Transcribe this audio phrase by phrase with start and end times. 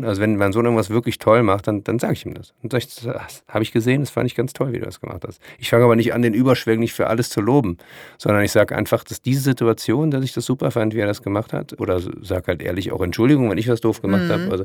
[0.00, 2.54] Also wenn mein Sohn irgendwas wirklich toll macht, dann, dann sage ich ihm das.
[2.62, 5.00] Und sag ich, das habe ich gesehen, das fand ich ganz toll, wie du das
[5.00, 5.40] gemacht hast.
[5.58, 7.78] Ich fange aber nicht an, den überschwänglich für alles zu loben,
[8.16, 11.22] sondern ich sage einfach, dass diese Situation, dass ich das super fand, wie er das
[11.22, 14.32] gemacht hat, oder sage halt ehrlich auch Entschuldigung, wenn ich was doof gemacht mhm.
[14.32, 14.50] habe.
[14.52, 14.64] Also,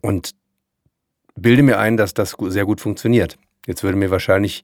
[0.00, 0.30] und
[1.34, 3.38] bilde mir ein, dass das sehr gut funktioniert.
[3.66, 4.62] Jetzt würde mir wahrscheinlich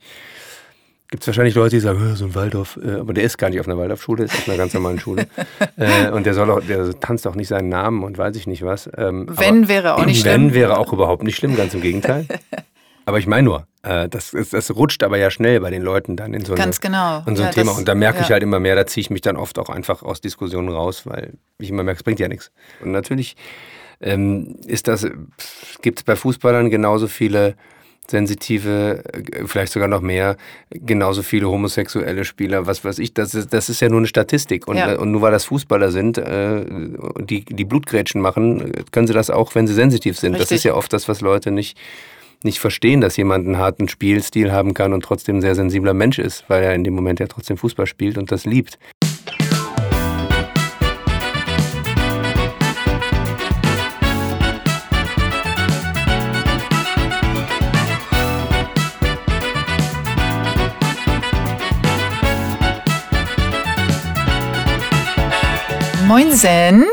[1.11, 3.61] gibt es wahrscheinlich Leute, die sagen, so ein Waldorf, äh, aber der ist gar nicht
[3.61, 5.27] auf einer Waldorfschule, ist auf einer ganz normalen Schule.
[5.77, 8.63] äh, und der soll auch, der tanzt auch nicht seinen Namen und weiß ich nicht
[8.63, 8.91] was.
[8.97, 10.33] Ähm, wenn wäre auch nicht schlimm.
[10.33, 12.27] Wenn wäre auch überhaupt nicht schlimm, ganz im Gegenteil.
[13.07, 16.35] aber ich meine nur, äh, das, das, rutscht aber ja schnell bei den Leuten dann
[16.35, 17.23] in so, eine, ganz genau.
[17.27, 17.71] in so ein ja, Thema.
[17.71, 18.25] Das, und da merke ja.
[18.25, 21.07] ich halt immer mehr, da ziehe ich mich dann oft auch einfach aus Diskussionen raus,
[21.07, 22.51] weil ich immer merke, es bringt ja nichts.
[22.83, 23.35] Und natürlich
[24.01, 25.07] ähm, ist das,
[25.81, 27.57] gibt es bei Fußballern genauso viele
[28.11, 30.37] sensitive, äh, vielleicht sogar noch mehr,
[30.71, 34.67] genauso viele homosexuelle Spieler, was weiß ich, das ist, das ist ja nur eine Statistik.
[34.67, 34.99] Und, ja.
[34.99, 36.65] und nur weil das Fußballer sind, äh,
[37.21, 40.35] die, die Blutgrätschen machen, können sie das auch, wenn sie sensitiv sind.
[40.35, 40.49] Richtig.
[40.49, 41.79] Das ist ja oft das, was Leute nicht,
[42.43, 46.19] nicht verstehen, dass jemand einen harten Spielstil haben kann und trotzdem ein sehr sensibler Mensch
[46.19, 48.79] ist, weil er in dem Moment ja trotzdem Fußball spielt und das liebt.
[66.09, 66.87] Moinsen.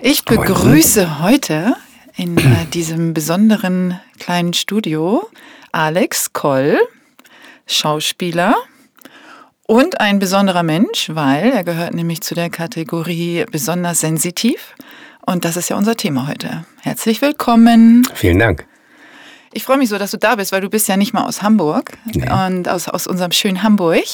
[0.00, 1.22] Ich begrüße Moinsen.
[1.22, 1.76] heute
[2.16, 5.28] in äh, diesem besonderen kleinen Studio
[5.72, 6.78] Alex Koll,
[7.66, 8.54] Schauspieler
[9.66, 14.74] und ein besonderer Mensch, weil er gehört nämlich zu der Kategorie besonders sensitiv.
[15.26, 16.64] Und das ist ja unser Thema heute.
[16.80, 18.08] Herzlich willkommen.
[18.14, 18.66] Vielen Dank.
[19.52, 21.42] Ich freue mich so, dass du da bist, weil du bist ja nicht mal aus
[21.42, 22.26] Hamburg nee.
[22.30, 24.04] und aus, aus unserem schönen Hamburg,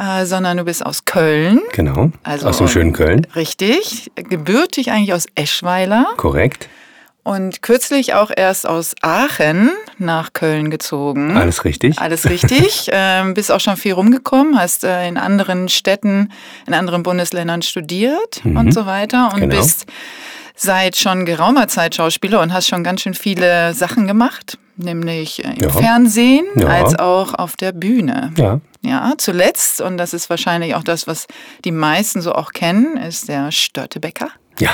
[0.00, 1.60] äh, sondern du bist aus Köln.
[1.72, 3.26] Genau, also, aus dem schönen Köln.
[3.36, 6.06] Richtig, gebürtig eigentlich aus Eschweiler.
[6.16, 6.68] Korrekt.
[7.22, 11.36] Und kürzlich auch erst aus Aachen nach Köln gezogen.
[11.36, 11.98] Alles richtig.
[11.98, 12.88] Alles richtig.
[12.92, 16.32] ähm, bist auch schon viel rumgekommen, hast äh, in anderen Städten,
[16.66, 18.56] in anderen Bundesländern studiert mhm.
[18.56, 19.54] und so weiter und genau.
[19.54, 19.84] bist
[20.56, 25.56] seit schon geraumer Zeit Schauspieler und hast schon ganz schön viele Sachen gemacht, nämlich im
[25.56, 25.70] ja.
[25.70, 26.66] Fernsehen ja.
[26.66, 28.32] als auch auf der Bühne.
[28.36, 28.60] Ja.
[28.82, 31.26] Ja, zuletzt, und das ist wahrscheinlich auch das, was
[31.66, 34.30] die meisten so auch kennen, ist der Störtebäcker.
[34.58, 34.70] Ja.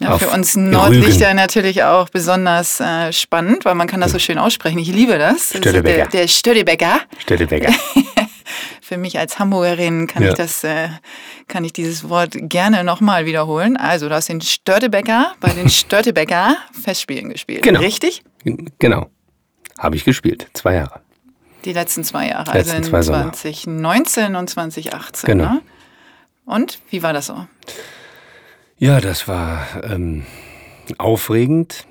[0.00, 4.38] Ja, für uns Nordlichter natürlich auch besonders äh, spannend, weil man kann das so schön
[4.38, 4.78] aussprechen.
[4.78, 5.50] Ich liebe das.
[5.50, 6.08] Störtebäcker.
[6.08, 7.00] Der, der Störtebäcker.
[7.18, 7.72] Störtebäcker.
[8.80, 10.30] für mich als Hamburgerin kann ja.
[10.30, 10.88] ich das, äh,
[11.48, 13.76] kann ich dieses Wort gerne nochmal wiederholen.
[13.76, 17.62] Also, du hast den Störtebäcker bei den Störtebäcker Festspielen gespielt.
[17.62, 17.80] Genau.
[17.80, 18.22] Richtig?
[18.78, 19.10] Genau.
[19.78, 20.48] Habe ich gespielt.
[20.54, 21.00] Zwei Jahre.
[21.64, 25.26] Die letzten zwei Jahre, letzten also in 2019 und 2018.
[25.26, 25.54] Genau.
[25.54, 25.62] Ne?
[26.44, 27.46] Und wie war das so?
[28.76, 30.26] Ja, das war ähm,
[30.98, 31.86] aufregend,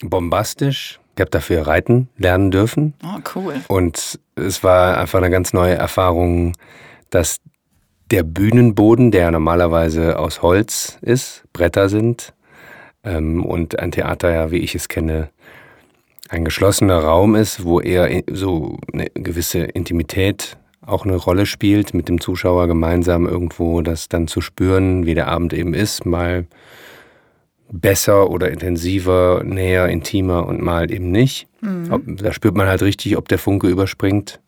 [0.00, 0.98] bombastisch.
[1.14, 2.94] Ich habe dafür reiten lernen dürfen.
[3.04, 3.54] Oh, cool.
[3.68, 6.54] Und es war einfach eine ganz neue Erfahrung,
[7.10, 7.36] dass
[8.10, 12.32] der Bühnenboden, der normalerweise aus Holz ist, Bretter sind
[13.04, 15.30] ähm, und ein Theater ja, wie ich es kenne,
[16.30, 22.08] ein geschlossener Raum ist, wo eher so eine gewisse Intimität auch eine Rolle spielt, mit
[22.08, 26.46] dem Zuschauer gemeinsam irgendwo das dann zu spüren, wie der Abend eben ist, mal
[27.72, 31.48] besser oder intensiver, näher, intimer und mal eben nicht.
[31.60, 32.16] Mhm.
[32.16, 34.40] Da spürt man halt richtig, ob der Funke überspringt.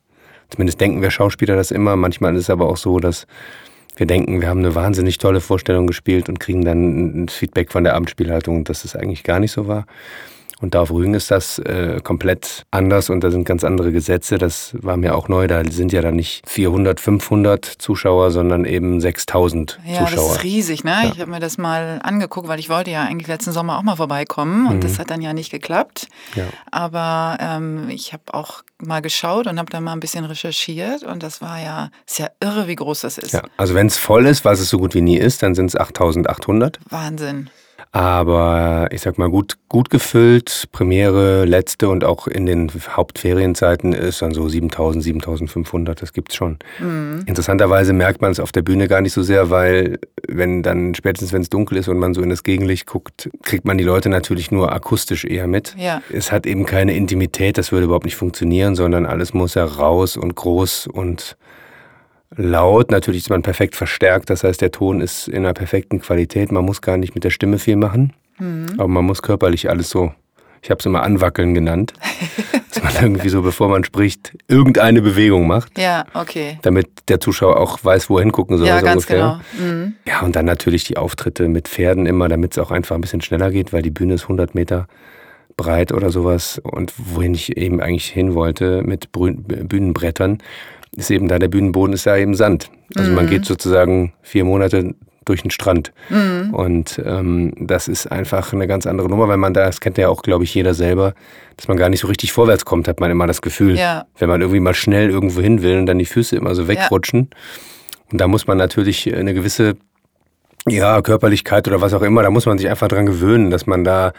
[0.49, 1.95] Zumindest denken wir Schauspieler das immer.
[1.95, 3.27] Manchmal ist es aber auch so, dass
[3.95, 7.83] wir denken, wir haben eine wahnsinnig tolle Vorstellung gespielt und kriegen dann ein Feedback von
[7.83, 9.85] der Abendspielhaltung, dass es eigentlich gar nicht so war.
[10.63, 14.37] Und da auf Rügen ist das äh, komplett anders und da sind ganz andere Gesetze.
[14.37, 15.47] Das war mir auch neu.
[15.47, 20.09] Da sind ja dann nicht 400, 500 Zuschauer, sondern eben 6000 ja, Zuschauer.
[20.09, 20.85] Ja, das ist riesig.
[20.85, 20.91] Ne?
[20.91, 21.11] Ja.
[21.13, 23.97] Ich habe mir das mal angeguckt, weil ich wollte ja eigentlich letzten Sommer auch mal
[23.97, 24.79] vorbeikommen und mhm.
[24.79, 26.07] das hat dann ja nicht geklappt.
[26.33, 26.45] Ja.
[26.71, 31.23] Aber ähm, ich habe auch mal geschaut und habe dann mal ein bisschen recherchiert und
[31.23, 33.33] das war ja, ist ja irre, wie groß das ist.
[33.33, 35.65] Ja, also wenn es voll ist, was es so gut wie nie ist, dann sind
[35.65, 36.79] es 8800.
[36.89, 37.49] Wahnsinn.
[37.95, 44.23] Aber ich sag mal, gut, gut gefüllt, Premiere, letzte und auch in den Hauptferienzeiten ist
[44.23, 46.57] dann so 7000, 7500, das gibt's schon.
[46.79, 47.21] Mhm.
[47.27, 51.33] Interessanterweise merkt man es auf der Bühne gar nicht so sehr, weil wenn dann, spätestens
[51.33, 54.09] wenn es dunkel ist und man so in das Gegenlicht guckt, kriegt man die Leute
[54.09, 55.75] natürlich nur akustisch eher mit.
[55.77, 56.01] Ja.
[56.11, 60.33] Es hat eben keine Intimität, das würde überhaupt nicht funktionieren, sondern alles muss heraus und
[60.33, 61.37] groß und
[62.35, 62.91] laut.
[62.91, 66.51] Natürlich ist man perfekt verstärkt, das heißt, der Ton ist in einer perfekten Qualität.
[66.51, 68.67] Man muss gar nicht mit der Stimme viel machen, mhm.
[68.77, 70.13] aber man muss körperlich alles so
[70.61, 71.93] Ich habe es immer Anwackeln genannt.
[72.73, 75.77] dass man irgendwie so, bevor man spricht, irgendeine Bewegung macht.
[75.77, 76.57] Ja, okay.
[76.61, 78.67] Damit der Zuschauer auch weiß, wo er hingucken soll.
[78.67, 79.41] Ja, so ganz ungefähr.
[79.57, 79.71] genau.
[79.71, 79.93] Mhm.
[80.07, 83.21] Ja, und dann natürlich die Auftritte mit Pferden immer, damit es auch einfach ein bisschen
[83.21, 84.87] schneller geht, weil die Bühne ist 100 Meter
[85.55, 86.59] breit oder sowas.
[86.63, 90.39] Und wohin ich eben eigentlich hin wollte mit Bühnenbrettern,
[90.95, 92.69] ist eben da der Bühnenboden ist ja eben Sand.
[92.95, 93.15] Also mhm.
[93.15, 94.93] man geht sozusagen vier Monate
[95.25, 95.93] durch den Strand.
[96.09, 96.53] Mhm.
[96.53, 100.09] Und ähm, das ist einfach eine ganz andere Nummer, weil man da, das kennt ja
[100.09, 101.13] auch, glaube ich, jeder selber,
[101.57, 103.77] dass man gar nicht so richtig vorwärts kommt, hat man immer das Gefühl.
[103.77, 104.05] Ja.
[104.17, 107.29] Wenn man irgendwie mal schnell irgendwo hin will und dann die Füße immer so wegrutschen.
[107.31, 107.37] Ja.
[108.11, 109.75] Und da muss man natürlich eine gewisse
[110.67, 113.83] ja, Körperlichkeit oder was auch immer, da muss man sich einfach dran gewöhnen, dass man
[113.83, 114.13] da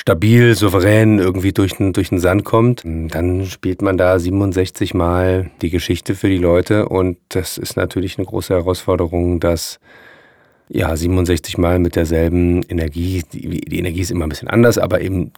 [0.00, 2.82] stabil, souverän irgendwie durch den, durch den Sand kommt.
[2.84, 8.16] Dann spielt man da 67 Mal die Geschichte für die Leute und das ist natürlich
[8.16, 9.78] eine große Herausforderung, dass
[10.70, 15.02] ja 67 Mal mit derselben Energie, die, die Energie ist immer ein bisschen anders, aber
[15.02, 15.32] eben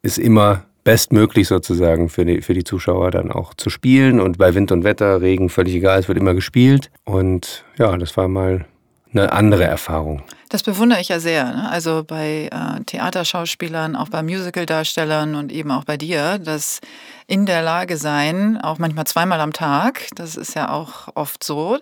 [0.00, 4.54] ist immer bestmöglich sozusagen für die, für die Zuschauer dann auch zu spielen und bei
[4.54, 8.64] Wind und Wetter, Regen, völlig egal, es wird immer gespielt und ja, das war mal
[9.12, 10.22] eine andere Erfahrung.
[10.48, 11.44] Das bewundere ich ja sehr.
[11.44, 11.70] Ne?
[11.70, 16.80] Also bei äh, Theaterschauspielern, auch bei Musicaldarstellern und eben auch bei dir, dass
[17.26, 21.78] in der Lage sein, auch manchmal zweimal am Tag, das ist ja auch oft so,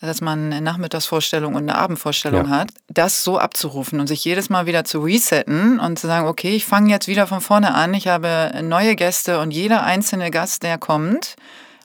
[0.00, 2.50] dass man eine Nachmittagsvorstellung und eine Abendvorstellung ja.
[2.50, 6.54] hat, das so abzurufen und sich jedes Mal wieder zu resetten und zu sagen, okay,
[6.54, 10.62] ich fange jetzt wieder von vorne an, ich habe neue Gäste und jeder einzelne Gast,
[10.62, 11.36] der kommt,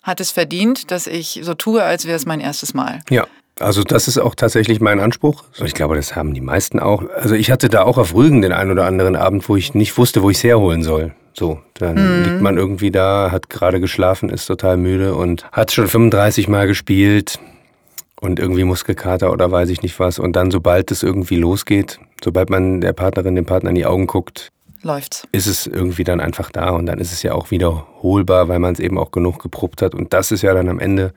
[0.04, 3.02] hat es verdient, dass ich so tue, als wäre es mein erstes Mal.
[3.10, 3.26] Ja.
[3.60, 5.44] Also das ist auch tatsächlich mein Anspruch.
[5.64, 7.04] Ich glaube, das haben die meisten auch.
[7.16, 9.98] Also ich hatte da auch auf Rügen den einen oder anderen Abend, wo ich nicht
[9.98, 11.14] wusste, wo ich es herholen soll.
[11.34, 12.24] So, dann mhm.
[12.24, 16.68] liegt man irgendwie da, hat gerade geschlafen, ist total müde und hat schon 35 Mal
[16.68, 17.40] gespielt
[18.20, 20.20] und irgendwie Muskelkater oder weiß ich nicht was.
[20.20, 24.08] Und dann, sobald es irgendwie losgeht, sobald man der Partnerin, dem Partner in die Augen
[24.08, 24.52] guckt,
[24.82, 25.28] läuft's.
[25.32, 28.74] Ist es irgendwie dann einfach da und dann ist es ja auch wiederholbar, weil man
[28.74, 29.94] es eben auch genug geprobt hat.
[29.94, 31.14] Und das ist ja dann am Ende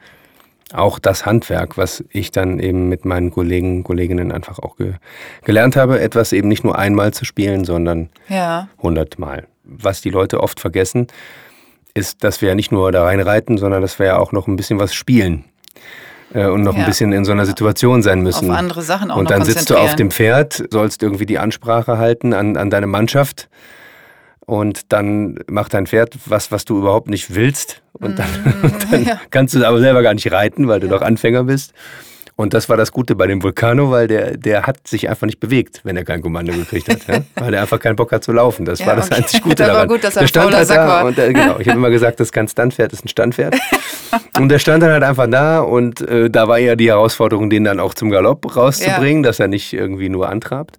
[0.72, 4.94] auch das Handwerk, was ich dann eben mit meinen Kollegen, Kolleginnen einfach auch ge
[5.44, 8.08] gelernt habe, etwas eben nicht nur einmal zu spielen, sondern
[8.82, 9.38] hundertmal.
[9.38, 9.44] Ja.
[9.64, 11.06] Was die Leute oft vergessen,
[11.94, 14.56] ist, dass wir ja nicht nur da reinreiten, sondern dass wir ja auch noch ein
[14.56, 15.44] bisschen was spielen
[16.34, 16.80] äh, und noch ja.
[16.80, 18.50] ein bisschen in so einer Situation sein müssen.
[18.50, 21.98] Auf andere Sachen auch Und dann sitzt du auf dem Pferd, sollst irgendwie die Ansprache
[21.98, 23.48] halten an, an deine Mannschaft
[24.52, 28.92] und dann macht dein Pferd was, was du überhaupt nicht willst und dann, mm, und
[28.92, 29.20] dann ja.
[29.30, 30.92] kannst du aber selber gar nicht reiten, weil du ja.
[30.92, 31.72] doch Anfänger bist.
[32.36, 35.40] Und das war das Gute bei dem Vulcano, weil der, der hat sich einfach nicht
[35.40, 37.06] bewegt, wenn er kein Kommando gekriegt hat.
[37.06, 37.22] Ja?
[37.34, 38.64] Weil er einfach keinen Bock hat zu laufen.
[38.64, 39.16] Das ja, war das okay.
[39.16, 39.88] einzig Gute das daran.
[39.88, 42.20] War gut, dass er der stand halt da und der, genau, ich habe immer gesagt,
[42.20, 43.54] das ist kein Standpferd, das ist ein Standpferd.
[44.38, 47.64] und der stand dann halt einfach da und äh, da war ja die Herausforderung, den
[47.64, 49.28] dann auch zum Galopp rauszubringen, ja.
[49.28, 50.78] dass er nicht irgendwie nur antrabt.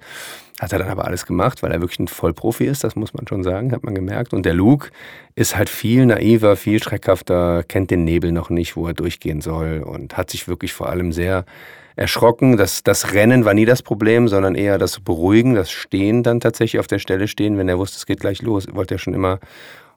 [0.63, 3.27] Hat er dann aber alles gemacht, weil er wirklich ein Vollprofi ist, das muss man
[3.27, 4.33] schon sagen, hat man gemerkt.
[4.33, 4.91] Und der Luke
[5.35, 9.83] ist halt viel naiver, viel schreckhafter, kennt den Nebel noch nicht, wo er durchgehen soll
[9.85, 11.43] und hat sich wirklich vor allem sehr
[11.97, 12.55] erschrocken.
[12.55, 16.79] Das, das Rennen war nie das Problem, sondern eher das Beruhigen, das Stehen dann tatsächlich
[16.79, 18.65] auf der Stelle stehen, wenn er wusste, es geht gleich los.
[18.71, 19.39] Wollte er schon immer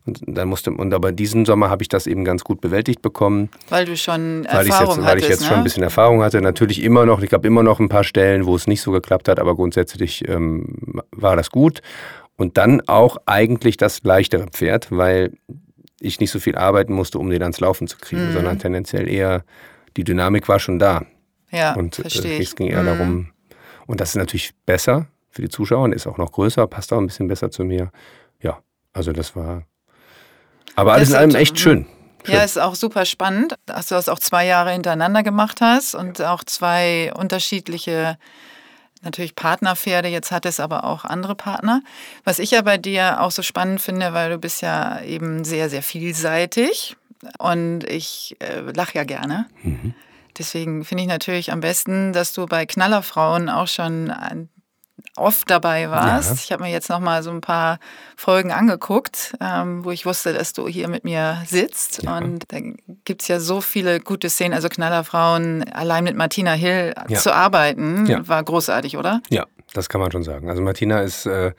[0.06, 3.50] und dann musste, und aber diesen Sommer habe ich das eben ganz gut bewältigt bekommen.
[3.68, 5.46] Weil du schon weil Erfahrung jetzt, Weil ich jetzt ne?
[5.48, 6.40] schon ein bisschen Erfahrung hatte.
[6.40, 9.28] Natürlich immer noch, ich habe immer noch ein paar Stellen, wo es nicht so geklappt
[9.28, 11.82] hat, aber grundsätzlich ähm, war das gut.
[12.36, 15.32] Und dann auch eigentlich das leichtere Pferd, weil
[16.00, 18.32] ich nicht so viel arbeiten musste, um den ans Laufen zu kriegen, mhm.
[18.32, 19.42] sondern tendenziell eher
[19.96, 21.04] die Dynamik war schon da.
[21.50, 22.86] Ja, und verstehe äh, es ging eher mhm.
[22.86, 23.28] darum,
[23.86, 26.98] und das ist natürlich besser für die Zuschauer und ist auch noch größer, passt auch
[26.98, 27.90] ein bisschen besser zu mir.
[28.40, 28.58] Ja,
[28.92, 29.64] also das war
[30.76, 31.86] aber alles in allem echt schön.
[32.24, 32.34] schön.
[32.34, 36.20] Ja, ist auch super spannend, dass du das auch zwei Jahre hintereinander gemacht hast und
[36.22, 38.18] auch zwei unterschiedliche
[39.02, 41.82] natürlich Partnerpferde, jetzt hat es aber auch andere Partner.
[42.24, 45.70] Was ich ja bei dir auch so spannend finde, weil du bist ja eben sehr,
[45.70, 46.96] sehr vielseitig
[47.38, 49.46] und ich äh, lache ja gerne.
[49.62, 49.94] Mhm.
[50.38, 54.10] Deswegen finde ich natürlich am besten, dass du bei Knallerfrauen auch schon
[55.16, 56.30] oft dabei warst.
[56.30, 56.36] Ja.
[56.42, 57.78] Ich habe mir jetzt noch mal so ein paar
[58.16, 62.02] Folgen angeguckt, ähm, wo ich wusste, dass du hier mit mir sitzt.
[62.02, 62.18] Ja.
[62.18, 62.58] Und da
[63.04, 64.54] gibt es ja so viele gute Szenen.
[64.54, 67.18] Also Knallerfrauen, allein mit Martina Hill ja.
[67.18, 69.20] zu arbeiten, war großartig, oder?
[69.30, 70.48] Ja, das kann man schon sagen.
[70.50, 71.26] Also Martina ist...
[71.26, 71.52] Äh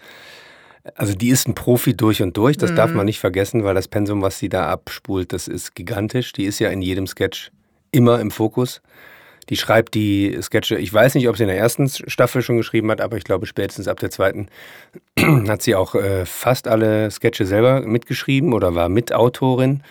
[0.96, 2.76] also die ist ein Profi durch und durch, das mhm.
[2.78, 6.32] darf man nicht vergessen, weil das Pensum, was sie da abspult, das ist gigantisch.
[6.32, 7.52] Die ist ja in jedem Sketch
[7.92, 8.82] immer im Fokus.
[9.50, 12.92] Die schreibt die Sketche, ich weiß nicht, ob sie in der ersten Staffel schon geschrieben
[12.92, 14.48] hat, aber ich glaube spätestens ab der zweiten
[15.48, 19.84] hat sie auch äh, fast alle Sketche selber mitgeschrieben oder war Mitautorin.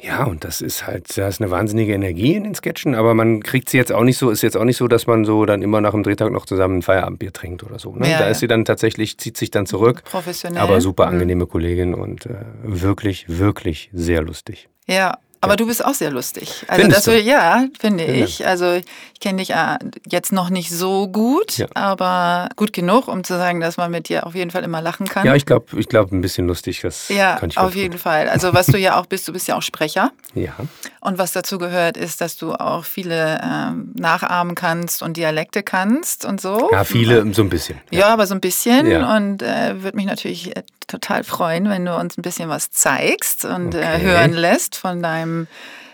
[0.00, 3.42] Ja, und das ist halt, da ist eine wahnsinnige Energie in den Sketchen, aber man
[3.42, 5.60] kriegt sie jetzt auch nicht so, ist jetzt auch nicht so, dass man so dann
[5.60, 7.96] immer nach dem Drehtag noch zusammen ein Feierabendbier trinkt oder so.
[7.96, 8.08] Ne?
[8.08, 8.30] Ja, da ja.
[8.30, 10.04] ist sie dann tatsächlich, zieht sich dann zurück.
[10.04, 10.62] Professionell.
[10.62, 11.14] Aber super mhm.
[11.14, 11.48] angenehme mhm.
[11.48, 14.68] Kollegin und äh, wirklich, wirklich sehr lustig.
[14.86, 15.56] Ja, aber ja.
[15.56, 16.64] du bist auch sehr lustig.
[16.68, 17.20] Also Findest das, du?
[17.20, 18.24] ja, finde ja.
[18.24, 18.46] ich.
[18.46, 19.78] Also ich kenne dich äh,
[20.10, 21.66] jetzt noch nicht so gut, ja.
[21.74, 25.06] aber gut genug, um zu sagen, dass man mit dir auf jeden Fall immer lachen
[25.06, 25.26] kann.
[25.26, 26.80] Ja, ich glaube, ich glaube ein bisschen lustig.
[26.82, 28.00] Das ja, kann ich auf jeden gut.
[28.00, 28.28] Fall.
[28.28, 30.12] Also was du ja auch bist, du bist ja auch Sprecher.
[30.34, 30.54] Ja.
[31.00, 36.24] Und was dazu gehört, ist, dass du auch viele ähm, nachahmen kannst und Dialekte kannst
[36.24, 36.68] und so.
[36.72, 37.80] Ja, viele so ein bisschen.
[37.90, 39.04] Ja, aber so ein bisschen.
[39.04, 43.44] Und äh, würde mich natürlich äh, total freuen, wenn du uns ein bisschen was zeigst
[43.44, 43.96] und äh, okay.
[43.96, 45.27] äh, hören lässt von deinem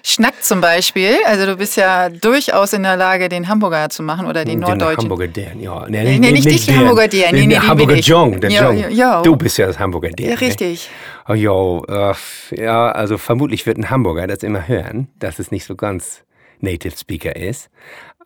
[0.06, 1.16] Schnack zum Beispiel.
[1.24, 4.60] Also du bist ja durchaus in der Lage, den Hamburger zu machen oder den, den
[4.60, 5.04] Norddeutschen.
[5.04, 5.86] Hamburger Dern, ja.
[5.88, 7.34] Nee, nee, nee nicht, nicht den Hamburger Dern.
[7.34, 9.22] Nee, nee, der Hamburger Jong, der.
[9.22, 10.30] Du bist ja das Hamburger Dern.
[10.30, 10.90] Ja, richtig.
[11.26, 12.12] Oh, jo, uh,
[12.54, 16.22] ja, also vermutlich wird ein Hamburger das immer hören, dass es nicht so ganz
[16.60, 17.70] Native Speaker ist.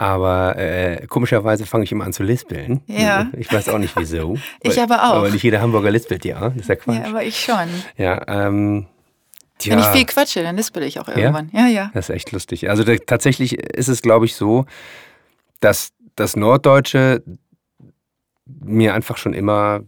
[0.01, 2.81] Aber äh, komischerweise fange ich immer an zu lispeln.
[2.87, 3.29] Ja.
[3.39, 4.37] Ich weiß auch nicht wieso.
[4.63, 5.17] ich aber auch.
[5.17, 6.49] Aber nicht jeder Hamburger lispelt ja.
[6.51, 6.97] Das ist ja Quatsch.
[6.97, 7.69] Ja, aber ich schon.
[7.97, 8.87] Ja, ähm,
[9.59, 9.73] Tja.
[9.73, 11.51] Wenn ich viel quatsche, dann lispel ich auch irgendwann.
[11.53, 11.69] Ja, ja.
[11.69, 11.91] ja.
[11.95, 12.71] Das ist echt lustig.
[12.71, 14.67] Also da, tatsächlich ist es, glaube ich, so,
[15.61, 17.23] dass das Norddeutsche
[18.47, 19.83] mir einfach schon immer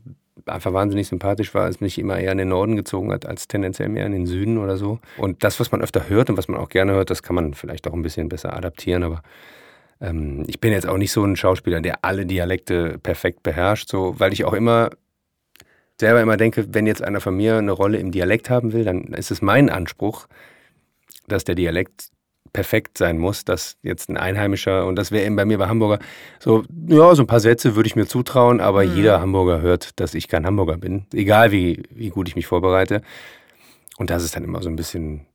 [0.47, 3.89] einfach wahnsinnig sympathisch war, es mich immer eher in den Norden gezogen hat, als tendenziell
[3.89, 4.99] mehr in den Süden oder so.
[5.17, 7.55] Und das, was man öfter hört und was man auch gerne hört, das kann man
[7.55, 9.23] vielleicht auch ein bisschen besser adaptieren, aber
[10.00, 14.19] ähm, ich bin jetzt auch nicht so ein Schauspieler, der alle Dialekte perfekt beherrscht, so,
[14.19, 14.91] weil ich auch immer
[16.00, 19.04] selber immer denke, wenn jetzt einer von mir eine Rolle im Dialekt haben will, dann
[19.14, 20.26] ist es mein Anspruch,
[21.28, 22.11] dass der Dialekt
[22.52, 26.00] perfekt sein muss, dass jetzt ein Einheimischer, und das wäre eben bei mir bei Hamburger,
[26.40, 28.97] so, ja, so ein paar Sätze würde ich mir zutrauen, aber mhm.
[28.97, 33.02] jeder Hamburger hört, dass ich kein Hamburger bin, egal wie, wie gut ich mich vorbereite.
[33.99, 35.26] Und das ist dann immer so ein bisschen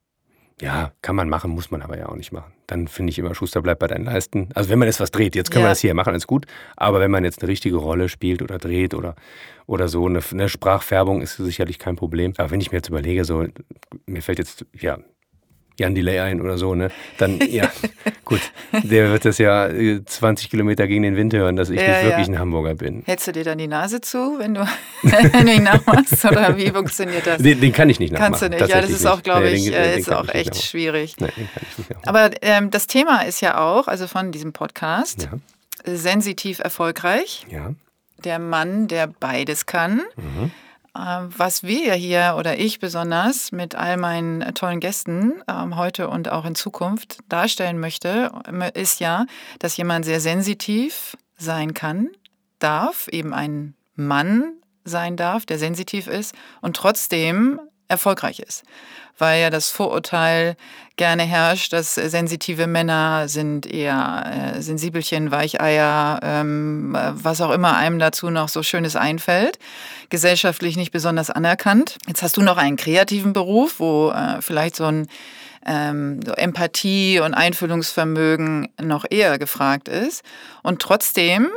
[0.62, 2.53] ja, kann man machen, muss man aber ja auch nicht machen.
[2.67, 4.50] Dann finde ich immer, Schuster bleibt bei deinen Leisten.
[4.55, 5.67] Also wenn man jetzt was dreht, jetzt können ja.
[5.67, 6.45] wir das hier machen, ist gut.
[6.77, 9.15] Aber wenn man jetzt eine richtige Rolle spielt oder dreht oder,
[9.67, 12.33] oder so, eine, eine Sprachfärbung ist sicherlich kein Problem.
[12.38, 13.45] Aber wenn ich mir jetzt überlege, so,
[14.05, 14.97] mir fällt jetzt, ja,
[15.77, 16.89] Jan Delay ein oder so, ne?
[17.17, 17.70] Dann, ja,
[18.24, 18.41] gut,
[18.72, 22.03] der wird das ja 20 äh, Kilometer gegen den Wind hören, dass ich ja, nicht
[22.03, 22.34] wirklich ja.
[22.34, 23.03] ein Hamburger bin.
[23.05, 24.65] Hältst du dir dann die Nase zu, wenn du,
[25.03, 26.24] wenn du ihn nachmachst?
[26.25, 27.41] Oder wie funktioniert das?
[27.41, 28.32] Den, den kann ich nicht nachmachen.
[28.32, 30.62] Kannst du nicht, ja, das ist auch, glaube ich, nee, den, ist auch echt nachmachen.
[30.62, 31.15] schwierig.
[31.20, 32.08] Nee, den kann ich nicht nachmachen.
[32.08, 35.96] Aber ähm, das Thema ist ja auch, also von diesem Podcast, ja.
[35.96, 37.46] sensitiv erfolgreich.
[37.50, 37.74] Ja.
[38.24, 40.01] Der Mann, der beides kann.
[40.15, 40.51] Mhm.
[40.95, 46.29] Ähm, was wir hier oder ich besonders mit all meinen tollen Gästen ähm, heute und
[46.29, 48.31] auch in Zukunft darstellen möchte,
[48.73, 49.25] ist ja,
[49.59, 52.09] dass jemand sehr sensitiv sein kann,
[52.59, 54.53] darf, eben ein Mann
[54.85, 58.63] sein darf, der sensitiv ist und trotzdem erfolgreich ist
[59.18, 60.56] weil ja das Vorurteil
[60.98, 68.00] gerne herrscht, dass sensitive Männer sind eher äh, Sensibelchen, Weicheier, ähm, was auch immer einem
[68.00, 69.60] dazu noch so Schönes einfällt.
[70.10, 71.98] Gesellschaftlich nicht besonders anerkannt.
[72.08, 75.08] Jetzt hast du noch einen kreativen Beruf, wo äh, vielleicht so ein
[75.65, 80.24] ähm, so Empathie und Einfühlungsvermögen noch eher gefragt ist.
[80.62, 81.50] Und trotzdem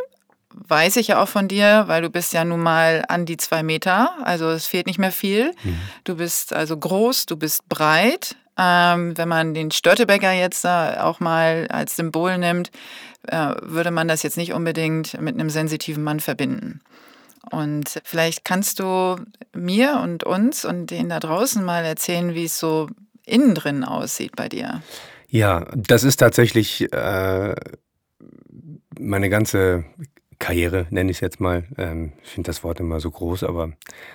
[0.66, 3.62] weiß ich ja auch von dir, weil du bist ja nun mal an die zwei
[3.62, 5.52] Meter, also es fehlt nicht mehr viel.
[5.62, 5.78] Mhm.
[6.04, 8.36] Du bist also groß, du bist breit.
[8.60, 12.72] Ähm, wenn man den Störtebecker jetzt da auch mal als Symbol nimmt,
[13.28, 16.80] äh, würde man das jetzt nicht unbedingt mit einem sensitiven Mann verbinden.
[17.50, 19.16] Und vielleicht kannst du
[19.54, 22.88] mir und uns und denen da draußen mal erzählen, wie es so
[23.24, 24.82] innen drin aussieht bei dir.
[25.28, 27.54] Ja, das ist tatsächlich äh,
[28.98, 29.84] meine ganze
[30.38, 31.64] Karriere, nenne ich es jetzt mal.
[31.76, 33.72] Ähm, ich finde das Wort immer so groß, aber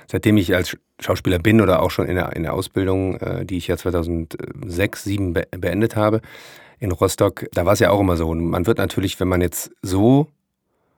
[0.08, 3.58] seitdem ich als Schauspieler bin oder auch schon in der, in der Ausbildung, äh, die
[3.58, 6.22] ich ja 2006, 2007 be beendet habe
[6.80, 8.34] in Rostock, da war es ja auch immer so.
[8.34, 10.28] man wird natürlich, wenn man jetzt so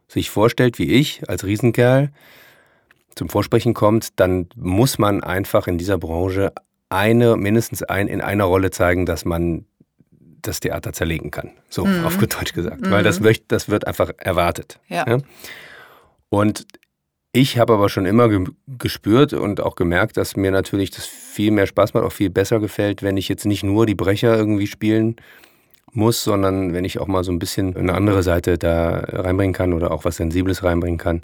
[0.08, 2.12] sich vorstellt wie ich als Riesenkerl
[3.16, 6.54] zum Vorsprechen kommt, dann muss man einfach in dieser Branche
[6.90, 9.66] eine, mindestens ein, in einer Rolle zeigen, dass man
[10.48, 11.52] das Theater zerlegen kann.
[11.70, 12.06] So mhm.
[12.06, 12.82] auf gut Deutsch gesagt.
[12.82, 12.92] Mhm.
[12.92, 14.80] Weil das, möcht, das wird einfach erwartet.
[14.88, 15.06] Ja.
[15.08, 15.18] ja?
[16.30, 16.66] Und
[17.32, 21.52] ich habe aber schon immer ge gespürt und auch gemerkt, dass mir natürlich das viel
[21.52, 24.68] mehr Spaß macht, auch viel besser gefällt, wenn ich jetzt nicht nur die Brecher irgendwie
[24.68, 25.18] spielen
[25.92, 29.74] muss, sondern wenn ich auch mal so ein bisschen eine andere Seite da reinbringen kann
[29.74, 31.22] oder auch was Sensibles reinbringen kann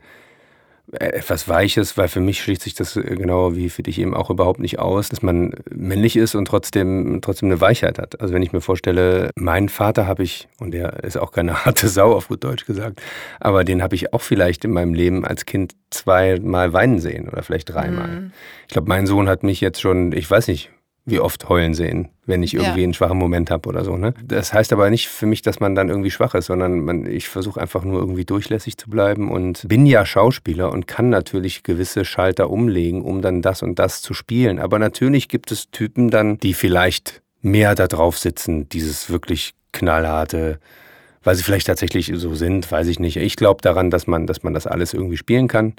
[0.99, 4.29] etwas Weiches, weil für mich schließt sich das äh, genau wie für dich eben auch
[4.29, 8.19] überhaupt nicht aus, dass man männlich ist und trotzdem, trotzdem eine Weichheit hat.
[8.21, 11.87] Also wenn ich mir vorstelle, meinen Vater habe ich, und der ist auch keine harte
[11.87, 13.01] Sau auf gut Deutsch gesagt,
[13.39, 17.43] aber den habe ich auch vielleicht in meinem Leben als Kind zweimal weinen sehen oder
[17.43, 18.07] vielleicht dreimal.
[18.07, 18.31] Mhm.
[18.67, 20.71] Ich glaube, mein Sohn hat mich jetzt schon, ich weiß nicht,
[21.05, 22.83] wie oft heulen sehen, wenn ich irgendwie ja.
[22.83, 23.97] einen schwachen Moment habe oder so.
[23.97, 24.13] Ne?
[24.23, 27.27] Das heißt aber nicht für mich, dass man dann irgendwie schwach ist, sondern man, ich
[27.27, 32.05] versuche einfach nur irgendwie durchlässig zu bleiben und bin ja Schauspieler und kann natürlich gewisse
[32.05, 34.59] Schalter umlegen, um dann das und das zu spielen.
[34.59, 40.59] Aber natürlich gibt es Typen dann, die vielleicht mehr da drauf sitzen, dieses wirklich knallharte,
[41.23, 43.17] weil sie vielleicht tatsächlich so sind, weiß ich nicht.
[43.17, 45.73] Ich glaube daran, dass man, dass man das alles irgendwie spielen kann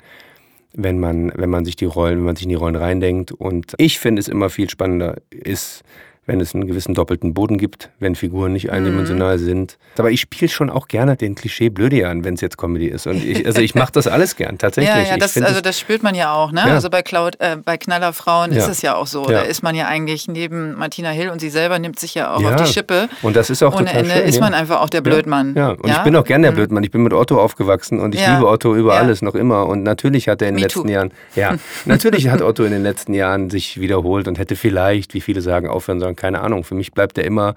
[0.74, 3.32] wenn man, wenn man sich die Rollen, wenn man sich in die Rollen reindenkt.
[3.32, 5.82] Und ich finde es immer viel spannender ist,
[6.24, 9.44] wenn es einen gewissen doppelten Boden gibt, wenn Figuren nicht eindimensional mhm.
[9.44, 9.78] sind.
[9.98, 13.08] Aber ich spiele schon auch gerne den Klischee Blöde an, wenn es jetzt Comedy ist.
[13.08, 14.94] Und ich, also ich mache das alles gern, tatsächlich.
[14.94, 16.52] ja, ja, das, also das spürt man ja auch.
[16.52, 16.60] Ne?
[16.60, 16.74] Ja.
[16.74, 18.58] Also bei, Cloud, äh, bei Knallerfrauen ja.
[18.58, 19.26] ist es ja auch so.
[19.26, 22.44] Da ist man ja eigentlich neben Martina Hill und sie selber nimmt sich ja auch
[22.44, 23.08] auf die Schippe.
[23.22, 25.54] Und das ist auch Ohne Ende schön, ist man einfach auch der Blödmann.
[25.56, 26.56] Ja, und ich bin auch gern der mhm.
[26.56, 26.84] Blödmann.
[26.84, 29.66] Ich bin mit Otto aufgewachsen und ich liebe Otto über alles noch immer.
[29.66, 30.88] Und natürlich hat er in den letzten.
[30.88, 35.20] Jahren, ja, natürlich hat Otto in den letzten Jahren sich wiederholt und hätte vielleicht, wie
[35.20, 36.64] viele sagen, aufhören sollen, keine Ahnung.
[36.64, 37.54] Für mich bleibt er immer,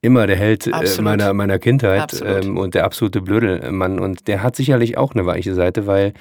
[0.00, 3.98] immer der Held äh, meiner, meiner Kindheit ähm, und der absolute Blödelmann.
[3.98, 6.12] Und der hat sicherlich auch eine weiche Seite, weil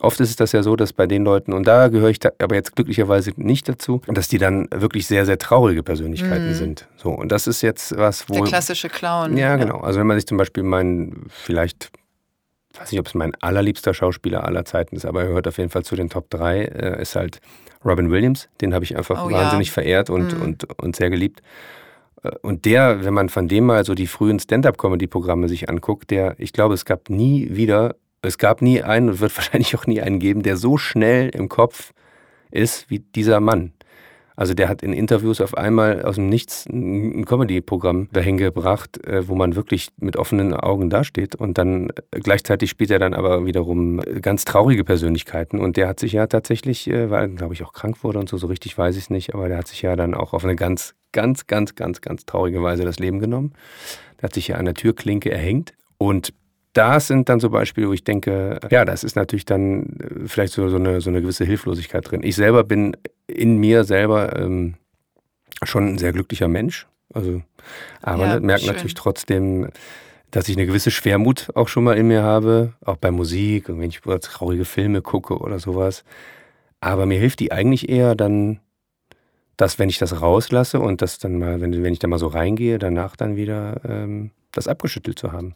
[0.00, 2.30] oft ist es das ja so, dass bei den Leuten, und da gehöre ich da,
[2.38, 6.54] aber jetzt glücklicherweise nicht dazu, dass die dann wirklich sehr, sehr traurige Persönlichkeiten mhm.
[6.54, 6.88] sind.
[6.96, 8.34] So, und das ist jetzt was, wo.
[8.34, 9.36] Der klassische Clown.
[9.36, 9.80] Ja, genau.
[9.80, 11.90] Also wenn man sich zum Beispiel meinen, vielleicht
[12.76, 15.56] ich weiß nicht, ob es mein allerliebster Schauspieler aller Zeiten ist, aber er gehört auf
[15.56, 17.40] jeden Fall zu den Top 3, äh, ist halt
[17.84, 18.48] Robin Williams.
[18.60, 19.74] Den habe ich einfach oh, wahnsinnig ja.
[19.74, 20.42] verehrt und, mhm.
[20.42, 21.42] und, und sehr geliebt.
[22.22, 26.34] Äh, und der, wenn man von dem mal so die frühen Stand-up-Comedy-Programme sich anguckt, der,
[26.38, 30.00] ich glaube, es gab nie wieder, es gab nie einen und wird wahrscheinlich auch nie
[30.00, 31.92] einen geben, der so schnell im Kopf
[32.50, 33.72] ist wie dieser Mann.
[34.36, 39.26] Also der hat in Interviews auf einmal aus dem Nichts ein Comedy-Programm dahin gebracht, äh,
[39.26, 41.34] wo man wirklich mit offenen Augen dasteht.
[41.34, 45.58] Und dann äh, gleichzeitig spielt er dann aber wiederum ganz traurige Persönlichkeiten.
[45.58, 48.46] Und der hat sich ja tatsächlich, weil glaube ich auch krank wurde und so, so
[48.46, 50.94] richtig weiß ich es nicht, aber der hat sich ja dann auch auf eine ganz
[51.12, 53.54] ganz, ganz, ganz, ganz traurige Weise das Leben genommen.
[54.20, 55.72] Der hat sich ja an der Türklinke erhängt.
[55.96, 56.34] Und
[56.76, 60.52] das sind dann so Beispiele, wo ich denke, ja, das ist natürlich dann äh, vielleicht
[60.52, 62.22] so, so, eine, so eine gewisse Hilflosigkeit drin.
[62.22, 64.74] Ich selber bin in mir selber ähm,
[65.62, 66.86] schon ein sehr glücklicher Mensch.
[67.12, 67.42] Also,
[68.02, 69.68] aber ja, merke natürlich trotzdem,
[70.30, 73.80] dass ich eine gewisse Schwermut auch schon mal in mir habe, auch bei Musik und
[73.80, 76.04] wenn ich traurige Filme gucke oder sowas.
[76.80, 78.60] Aber mir hilft die eigentlich eher dann
[79.56, 82.26] dass wenn ich das rauslasse und das dann mal, wenn, wenn ich da mal so
[82.26, 85.54] reingehe, danach dann wieder ähm, das abgeschüttelt zu haben.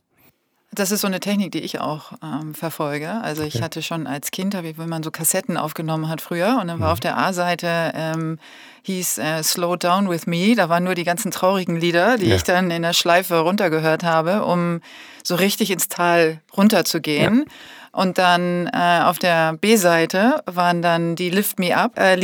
[0.72, 3.10] Das ist so eine Technik, die ich auch ähm, verfolge.
[3.10, 3.64] Also ich okay.
[3.64, 6.92] hatte schon als Kind, wenn man so Kassetten aufgenommen hat früher und dann war mhm.
[6.92, 8.38] auf der A-Seite ähm,
[8.82, 10.54] hieß äh, Slow Down With Me.
[10.54, 12.36] Da waren nur die ganzen traurigen Lieder, die ja.
[12.36, 14.80] ich dann in der Schleife runtergehört habe, um
[15.24, 17.46] so richtig ins Tal runterzugehen.
[17.46, 17.52] Ja.
[17.92, 22.16] Und dann äh, auf der B-Seite waren dann die Lift Me Up äh,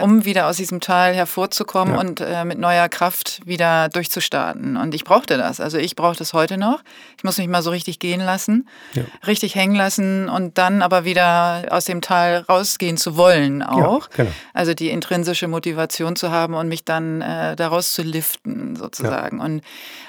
[0.00, 2.00] um wieder aus diesem Tal hervorzukommen ja.
[2.00, 4.78] und äh, mit neuer Kraft wieder durchzustarten.
[4.78, 5.60] Und ich brauchte das.
[5.60, 6.80] Also ich brauche das heute noch.
[7.18, 9.02] Ich muss mich mal so richtig gehen lassen, ja.
[9.26, 14.08] richtig hängen lassen und dann aber wieder aus dem Tal rausgehen zu wollen auch.
[14.10, 14.30] Ja, genau.
[14.54, 19.40] Also die intrinsische Motivation zu haben und mich dann äh, daraus zu liften sozusagen.
[19.40, 19.62] Und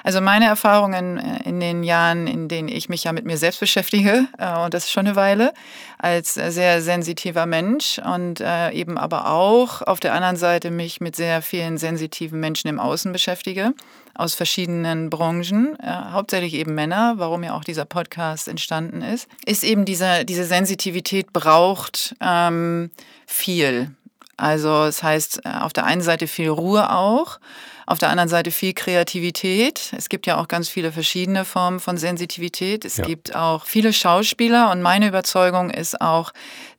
[0.04, 3.60] also meine Erfahrungen äh, in den Jahren, in denen ich mich ja mit mir selbst
[3.60, 5.54] beschäftige äh, und das das schon eine Weile,
[5.98, 11.16] als sehr sensitiver Mensch und äh, eben aber auch auf der anderen Seite mich mit
[11.16, 13.74] sehr vielen sensitiven Menschen im Außen beschäftige,
[14.14, 19.64] aus verschiedenen Branchen, äh, hauptsächlich eben Männer, warum ja auch dieser Podcast entstanden ist, ist
[19.64, 22.92] eben diese, diese Sensitivität braucht ähm,
[23.26, 23.92] viel.
[24.38, 27.40] Also es das heißt äh, auf der einen Seite viel Ruhe auch,
[27.86, 29.94] auf der anderen Seite viel Kreativität.
[29.96, 32.84] Es gibt ja auch ganz viele verschiedene Formen von Sensitivität.
[32.84, 33.06] Es ja.
[33.06, 36.32] gibt auch viele Schauspieler und meine Überzeugung ist auch,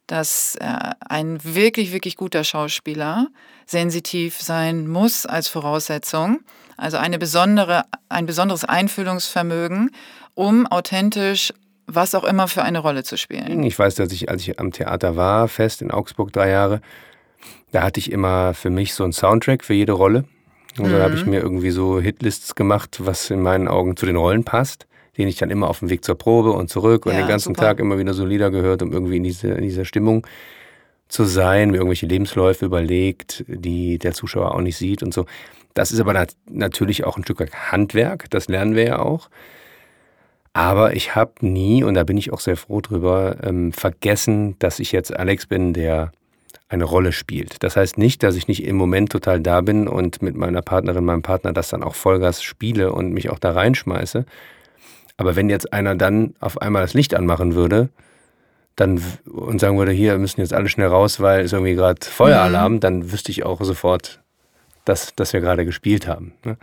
[0.07, 0.67] dass äh,
[1.01, 3.29] ein wirklich, wirklich guter Schauspieler
[3.67, 6.41] sensitiv sein muss als Voraussetzung.
[6.77, 9.91] Also eine besondere, ein besonderes Einfühlungsvermögen,
[10.35, 11.53] um authentisch
[11.87, 13.63] was auch immer für eine Rolle zu spielen.
[13.63, 16.81] Ich weiß, dass ich, als ich am Theater war, fest in Augsburg drei Jahre,
[17.77, 20.25] da hatte ich immer für mich so einen Soundtrack für jede Rolle.
[20.79, 21.33] Und dann habe ich mhm.
[21.33, 24.87] mir irgendwie so Hitlists gemacht, was in meinen Augen zu den Rollen passt,
[25.19, 27.55] den ich dann immer auf dem Weg zur Probe und zurück und ja, den ganzen
[27.55, 27.67] super.
[27.67, 30.27] Tag immer wieder so Lieder gehört, um irgendwie in, diese, in dieser Stimmung
[31.09, 35.27] zu sein, mir irgendwelche Lebensläufe überlegt, die der Zuschauer auch nicht sieht und so.
[35.75, 39.29] Das ist aber nat natürlich auch ein Stück weit Handwerk, das lernen wir ja auch.
[40.55, 44.79] Aber ich habe nie, und da bin ich auch sehr froh drüber, ähm, vergessen, dass
[44.79, 46.13] ich jetzt Alex bin, der
[46.69, 47.63] eine Rolle spielt.
[47.63, 51.05] Das heißt nicht, dass ich nicht im Moment total da bin und mit meiner Partnerin,
[51.05, 54.25] meinem Partner das dann auch Vollgas spiele und mich auch da reinschmeiße.
[55.17, 57.89] Aber wenn jetzt einer dann auf einmal das Licht anmachen würde,
[58.75, 62.75] dann und sagen würde, hier müssen jetzt alle schnell raus, weil es irgendwie gerade Feueralarm,
[62.75, 62.81] mhm.
[62.81, 64.21] dann wüsste ich auch sofort,
[64.87, 66.33] das, das wir gerade gespielt haben.
[66.45, 66.57] Ne?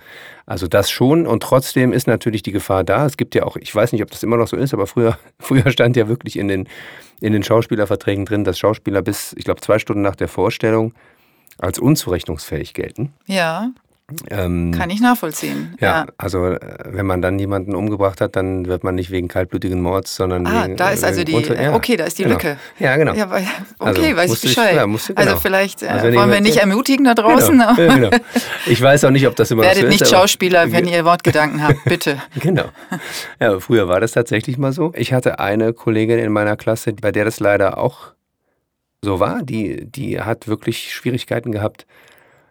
[0.46, 3.06] Also das schon und trotzdem ist natürlich die Gefahr da.
[3.06, 5.18] Es gibt ja auch, ich weiß nicht, ob das immer noch so ist, aber früher,
[5.40, 6.68] früher stand ja wirklich in den,
[7.22, 10.94] in den Schauspielerverträgen drin, dass Schauspieler bis, ich glaube, zwei Stunden nach der Vorstellung
[11.60, 13.14] als unzurechnungsfähig gelten.
[13.28, 13.70] Ja.
[14.30, 15.78] Ähm, Kann ich nachvollziehen.
[15.80, 19.30] Ja, ja, also äh, wenn man dann jemanden umgebracht hat, dann wird man nicht wegen
[19.30, 22.24] kaltblütigen Mords, sondern ah, wegen, da ist also die, unter, ja, okay, da ist die
[22.24, 22.36] genau.
[22.36, 22.58] Lücke.
[22.80, 23.14] Ja, genau.
[23.14, 23.46] Ja, okay,
[23.80, 24.78] also, weiß ich Bescheid.
[24.78, 25.32] Ich, musst du, also genau.
[25.32, 27.58] Also vielleicht äh, also wollen wir nicht ermutigen da draußen.
[27.58, 28.10] Genau, genau.
[28.66, 30.02] Ich weiß auch nicht, ob das immer Werdet so ist.
[30.02, 32.22] nicht Schauspieler, wenn ihr Wortgedanken habt, bitte.
[32.40, 32.66] genau.
[33.40, 34.92] Ja, früher war das tatsächlich mal so.
[34.96, 38.14] Ich hatte eine Kollegin in meiner Klasse, bei der das leider auch
[39.02, 39.44] so war.
[39.44, 41.86] Die, die hat wirklich Schwierigkeiten gehabt,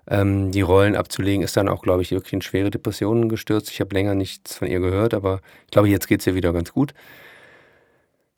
[0.09, 3.71] ähm, die Rollen abzulegen, ist dann auch, glaube ich, wirklich in schwere Depressionen gestürzt.
[3.71, 6.53] Ich habe länger nichts von ihr gehört, aber ich glaube, jetzt geht es ihr wieder
[6.53, 6.93] ganz gut.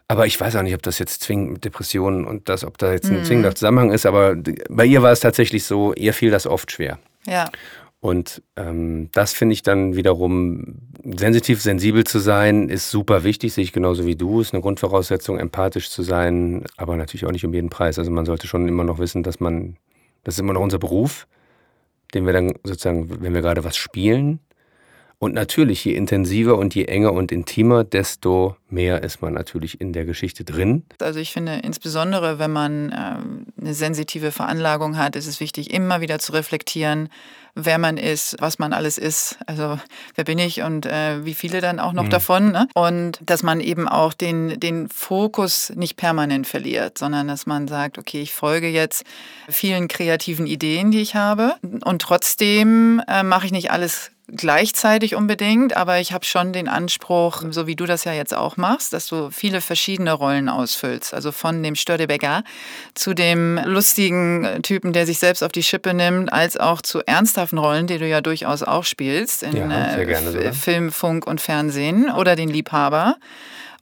[0.07, 2.93] Aber ich weiß auch nicht, ob das jetzt zwingend mit Depressionen und das, ob da
[2.93, 3.25] jetzt ein mhm.
[3.25, 4.37] zwingender Zusammenhang ist, aber
[4.69, 6.99] bei ihr war es tatsächlich so, ihr fiel das oft schwer.
[7.27, 7.51] Ja.
[8.01, 10.77] Und ähm, das finde ich dann wiederum,
[11.17, 15.39] sensitiv, sensibel zu sein, ist super wichtig, sehe ich genauso wie du, ist eine Grundvoraussetzung,
[15.39, 17.99] empathisch zu sein, aber natürlich auch nicht um jeden Preis.
[17.99, 19.79] Also man sollte schon immer noch wissen, dass man,
[20.23, 21.27] das ist immer noch unser Beruf
[22.13, 24.41] den wir dann sozusagen, wenn wir gerade was spielen.
[25.19, 29.93] Und natürlich, je intensiver und je enger und intimer, desto mehr ist man natürlich in
[29.93, 30.85] der Geschichte drin.
[31.01, 36.01] Also ich finde, insbesondere wenn man äh, eine sensitive Veranlagung hat, ist es wichtig, immer
[36.01, 37.09] wieder zu reflektieren,
[37.55, 39.39] wer man ist, was man alles ist.
[39.47, 39.79] Also
[40.15, 42.11] wer bin ich und äh, wie viele dann auch noch mhm.
[42.11, 42.53] davon.
[42.53, 42.69] Ne?
[42.75, 47.99] Und dass man eben auch den, den Fokus nicht permanent verliert, sondern dass man sagt,
[47.99, 49.05] okay, ich folge jetzt
[49.49, 51.55] vielen kreativen Ideen, die ich habe.
[51.85, 57.43] Und trotzdem äh, mache ich nicht alles gleichzeitig unbedingt, aber ich habe schon den Anspruch,
[57.51, 61.13] so wie du das ja jetzt auch machst, dass du viele verschiedene Rollen ausfüllst.
[61.13, 62.43] Also von dem Stördebecker
[62.95, 67.59] zu dem lustigen Typen, der sich selbst auf die Schippe nimmt, als auch zu ernsthaften
[67.59, 72.37] Rollen, die du ja durchaus auch spielst in ja, äh, Film, Funk und Fernsehen oder
[72.37, 73.17] den Liebhaber.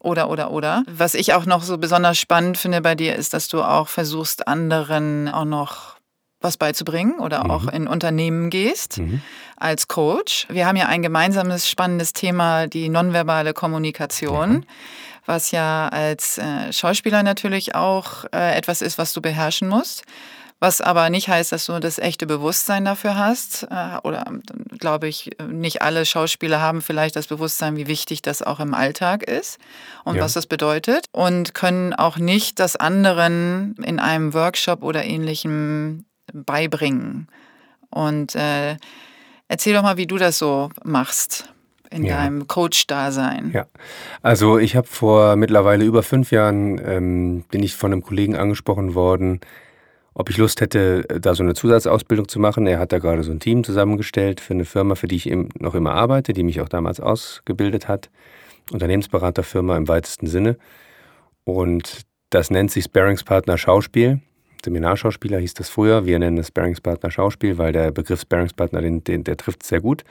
[0.01, 0.83] Oder, oder, oder.
[0.89, 4.49] Was ich auch noch so besonders spannend finde bei dir, ist, dass du auch versuchst,
[4.49, 5.92] anderen auch noch
[6.43, 7.51] was beizubringen oder mhm.
[7.51, 9.23] auch in Unternehmen gehst mhm.
[9.57, 10.47] als Coach.
[10.51, 14.51] Wir haben ja ein gemeinsames spannendes Thema, die nonverbale Kommunikation.
[14.51, 14.65] Mhm.
[15.25, 20.03] Was ja als äh, Schauspieler natürlich auch äh, etwas ist, was du beherrschen musst.
[20.63, 23.65] Was aber nicht heißt, dass du das echte Bewusstsein dafür hast.
[23.65, 24.25] Äh, oder
[24.79, 29.25] glaube ich, nicht alle Schauspieler haben vielleicht das Bewusstsein, wie wichtig das auch im Alltag
[29.25, 29.59] ist
[30.05, 30.23] und ja.
[30.23, 31.07] was das bedeutet.
[31.11, 37.29] Und können auch nicht das anderen in einem Workshop oder ähnlichem beibringen.
[37.91, 38.77] Und äh,
[39.49, 41.53] erzähl doch mal, wie du das so machst
[41.91, 42.17] in ja.
[42.17, 43.51] deinem Coach-Dasein.
[43.53, 43.67] Ja,
[44.23, 48.95] also ich habe vor mittlerweile über fünf Jahren, ähm, bin ich von einem Kollegen angesprochen
[48.95, 49.41] worden,
[50.15, 52.67] ob ich Lust hätte, da so eine Zusatzausbildung zu machen.
[52.67, 55.75] Er hat da gerade so ein Team zusammengestellt für eine Firma, für die ich noch
[55.75, 58.11] immer arbeite, die mich auch damals ausgebildet hat.
[58.71, 60.57] Unternehmensberaterfirma im weitesten Sinne.
[61.45, 64.21] Und das nennt sich Sparringspartner Schauspiel.
[64.65, 66.07] Seminarschauspieler hieß das früher.
[66.07, 70.05] Wir nennen es Sparringspartner Schauspiel, weil der Begriff Sparringspartner, den, den, der trifft sehr gut.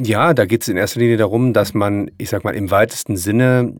[0.00, 3.16] Ja, da geht es in erster Linie darum, dass man, ich sag mal, im weitesten
[3.16, 3.74] Sinne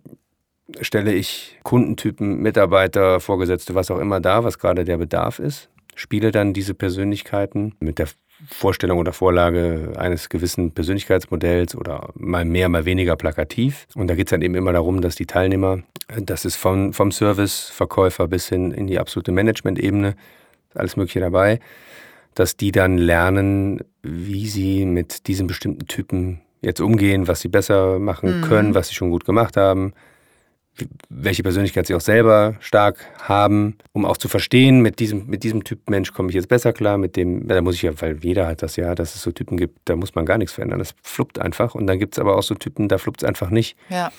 [0.80, 6.30] stelle ich Kundentypen, Mitarbeiter, Vorgesetzte, was auch immer da, was gerade der Bedarf ist, spiele
[6.30, 8.08] dann diese Persönlichkeiten mit der
[8.50, 13.86] Vorstellung oder Vorlage eines gewissen Persönlichkeitsmodells oder mal mehr, mal weniger plakativ.
[13.94, 17.12] Und da geht es dann eben immer darum, dass die Teilnehmer, das ist von, vom
[17.12, 20.14] Serviceverkäufer bis hin in die absolute Management-Ebene,
[20.74, 21.60] alles Mögliche dabei,
[22.34, 27.98] dass die dann lernen, wie sie mit diesem bestimmten Typen jetzt umgehen, was sie besser
[27.98, 28.44] machen mhm.
[28.44, 29.92] können, was sie schon gut gemacht haben,
[31.08, 35.64] welche Persönlichkeit sie auch selber stark haben, um auch zu verstehen, mit diesem, mit diesem
[35.64, 38.46] Typ Mensch komme ich jetzt besser klar, mit dem, da muss ich ja, weil jeder
[38.46, 40.94] hat das ja, dass es so Typen gibt, da muss man gar nichts verändern, das
[41.02, 43.76] fluppt einfach und dann gibt es aber auch so Typen, da fluppt es einfach nicht.
[43.90, 44.10] Ja.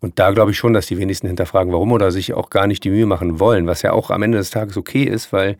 [0.00, 2.84] Und da glaube ich schon, dass die wenigsten hinterfragen, warum oder sich auch gar nicht
[2.84, 5.56] die Mühe machen wollen, was ja auch am Ende des Tages okay ist, weil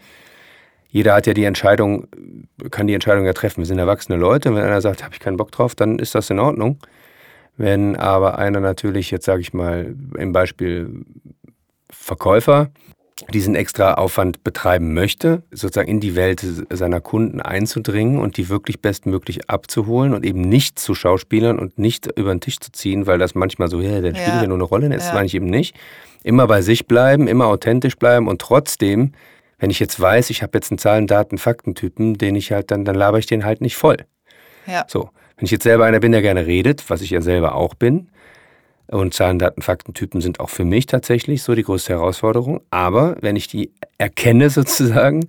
[0.90, 2.06] jeder hat ja die Entscheidung,
[2.70, 3.58] kann die Entscheidung ja treffen.
[3.58, 6.30] Wir sind erwachsene Leute, wenn einer sagt, habe ich keinen Bock drauf, dann ist das
[6.30, 6.78] in Ordnung.
[7.58, 11.04] Wenn aber einer natürlich, jetzt sage ich mal im Beispiel
[11.90, 12.70] Verkäufer,
[13.34, 16.40] diesen extra Aufwand betreiben möchte, sozusagen in die Welt
[16.70, 22.06] seiner Kunden einzudringen und die wirklich bestmöglich abzuholen und eben nicht zu Schauspielern und nicht
[22.16, 24.64] über den Tisch zu ziehen, weil das manchmal so, ja, der spielt ja nur eine
[24.64, 25.14] Rolle, das ja.
[25.14, 25.74] meine ich eben nicht.
[26.22, 29.12] Immer bei sich bleiben, immer authentisch bleiben und trotzdem,
[29.58, 32.84] wenn ich jetzt weiß, ich habe jetzt einen Zahlen, Daten, Faktentypen, den ich halt dann,
[32.84, 33.96] dann laber ich den halt nicht voll.
[34.66, 34.84] Ja.
[34.86, 35.10] So.
[35.38, 38.08] Wenn ich jetzt selber einer bin, der gerne redet, was ich ja selber auch bin,
[38.88, 42.62] und Zahlen, Daten, Faktentypen sind auch für mich tatsächlich so die größte Herausforderung.
[42.70, 45.28] Aber wenn ich die erkenne sozusagen,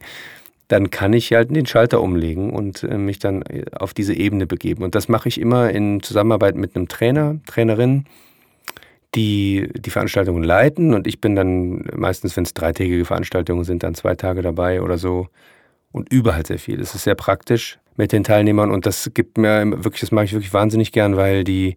[0.70, 4.48] dann kann ich halt den Schalter umlegen und äh, mich dann äh, auf diese Ebene
[4.48, 4.84] begeben.
[4.84, 8.06] Und das mache ich immer in Zusammenarbeit mit einem Trainer, Trainerin,
[9.16, 10.94] die die Veranstaltungen leiten.
[10.94, 14.98] Und ich bin dann meistens, wenn es dreitägige Veranstaltungen sind, dann zwei Tage dabei oder
[14.98, 15.28] so
[15.92, 16.78] und übe halt sehr viel.
[16.78, 20.32] Das ist sehr praktisch mit den Teilnehmern und das gibt mir wirklich, das mache ich
[20.32, 21.76] wirklich wahnsinnig gern, weil die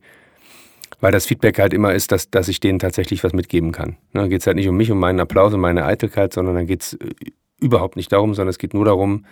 [1.00, 3.96] weil das Feedback halt immer ist, dass, dass ich denen tatsächlich was mitgeben kann.
[4.12, 6.66] Ne, geht es halt nicht um mich, um meinen Applaus und meine Eitelkeit, sondern dann
[6.68, 7.10] geht es äh,
[7.58, 9.26] überhaupt nicht darum, sondern es geht nur darum,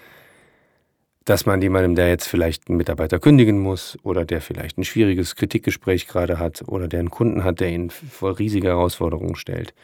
[1.24, 5.37] dass man jemandem, der jetzt vielleicht einen Mitarbeiter kündigen muss oder der vielleicht ein schwieriges
[5.37, 9.74] Kritikgespräch gerade hat oder der einen Kunden hat, der ihn vor riesige Herausforderungen stellt,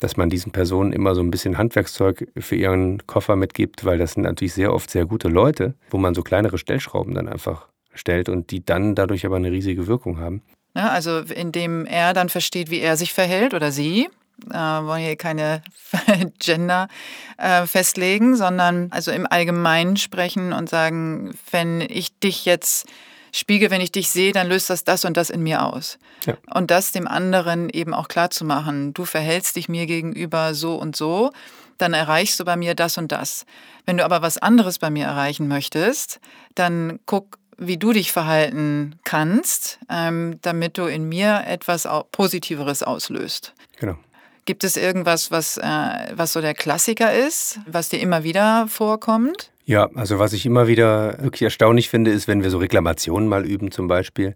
[0.00, 4.12] dass man diesen Personen immer so ein bisschen Handwerkszeug für ihren Koffer mitgibt, weil das
[4.12, 8.28] sind natürlich sehr oft sehr gute Leute, wo man so kleinere Stellschrauben dann einfach stellt
[8.28, 10.42] und die dann dadurch aber eine riesige Wirkung haben.
[10.74, 14.08] Ja, also indem er dann versteht, wie er sich verhält oder sie
[14.50, 15.62] äh, wollen hier keine
[16.38, 16.88] Gender
[17.36, 22.86] äh, festlegen, sondern also im Allgemeinen sprechen und sagen, wenn ich dich jetzt
[23.32, 25.98] spiegel, wenn ich dich sehe, dann löst das das und das in mir aus.
[26.26, 26.36] Ja.
[26.54, 28.94] Und das dem anderen eben auch klar zu machen.
[28.94, 31.32] Du verhältst dich mir gegenüber so und so,
[31.78, 33.46] dann erreichst du bei mir das und das.
[33.86, 36.20] Wenn du aber was anderes bei mir erreichen möchtest,
[36.54, 43.54] dann guck, wie du dich verhalten kannst, ähm, damit du in mir etwas Positiveres auslöst.
[43.78, 43.96] Genau.
[44.44, 49.50] Gibt es irgendwas, was, äh, was so der Klassiker ist, was dir immer wieder vorkommt?
[49.68, 53.44] Ja, also was ich immer wieder wirklich erstaunlich finde, ist, wenn wir so Reklamationen mal
[53.44, 54.34] üben zum Beispiel,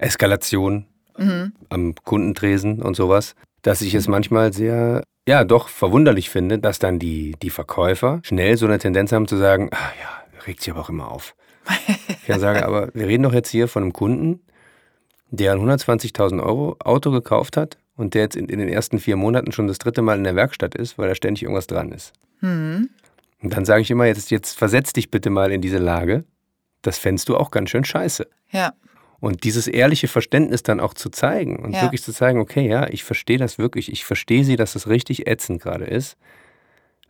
[0.00, 0.84] Eskalation
[1.16, 1.52] mhm.
[1.68, 6.98] am Kundentresen und sowas, dass ich es manchmal sehr, ja, doch verwunderlich finde, dass dann
[6.98, 10.80] die, die Verkäufer schnell so eine Tendenz haben zu sagen, ah ja, regt sich aber
[10.80, 11.36] auch immer auf.
[12.08, 14.40] ich kann sagen, aber wir reden doch jetzt hier von einem Kunden,
[15.30, 19.14] der ein 120.000 Euro Auto gekauft hat und der jetzt in, in, den ersten vier
[19.14, 22.12] Monaten schon das dritte Mal in der Werkstatt ist, weil da ständig irgendwas dran ist.
[22.40, 22.88] Mhm.
[23.42, 26.24] Und dann sage ich immer, jetzt, jetzt versetz dich bitte mal in diese Lage.
[26.82, 28.26] Das fändest du auch ganz schön scheiße.
[28.50, 28.72] Ja.
[29.20, 31.82] Und dieses ehrliche Verständnis dann auch zu zeigen und ja.
[31.82, 35.26] wirklich zu zeigen, okay, ja, ich verstehe das wirklich, ich verstehe Sie, dass das richtig
[35.26, 36.16] ätzend gerade ist.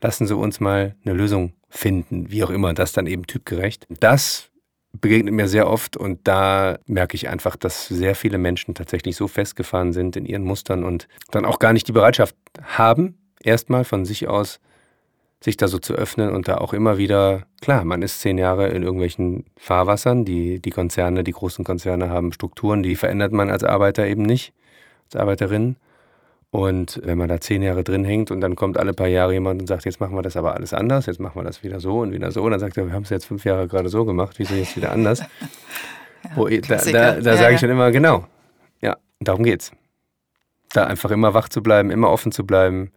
[0.01, 3.87] Lassen Sie uns mal eine Lösung finden, wie auch immer, das dann eben typgerecht.
[4.01, 4.51] Das
[4.93, 9.29] begegnet mir sehr oft und da merke ich einfach, dass sehr viele Menschen tatsächlich so
[9.29, 14.07] festgefahren sind in ihren Mustern und dann auch gar nicht die Bereitschaft haben, erstmal von
[14.07, 14.61] sich aus
[15.43, 18.69] sich da so zu öffnen und da auch immer wieder, klar, man ist zehn Jahre
[18.69, 23.63] in irgendwelchen Fahrwassern, die, die Konzerne, die großen Konzerne haben Strukturen, die verändert man als
[23.63, 24.53] Arbeiter eben nicht,
[25.07, 25.77] als Arbeiterin.
[26.51, 29.61] Und wenn man da zehn Jahre drin hängt und dann kommt alle paar Jahre jemand
[29.61, 32.01] und sagt, jetzt machen wir das aber alles anders, jetzt machen wir das wieder so
[32.01, 34.05] und wieder so, und dann sagt er, wir haben es jetzt fünf Jahre gerade so
[34.07, 35.21] gemacht, wieso jetzt wieder anders?
[36.25, 38.27] ja, Wo, da da, da ja, sage ich dann immer, genau,
[38.81, 39.73] ja, darum geht's.
[40.73, 42.93] Da einfach immer wach zu bleiben, immer offen zu bleiben,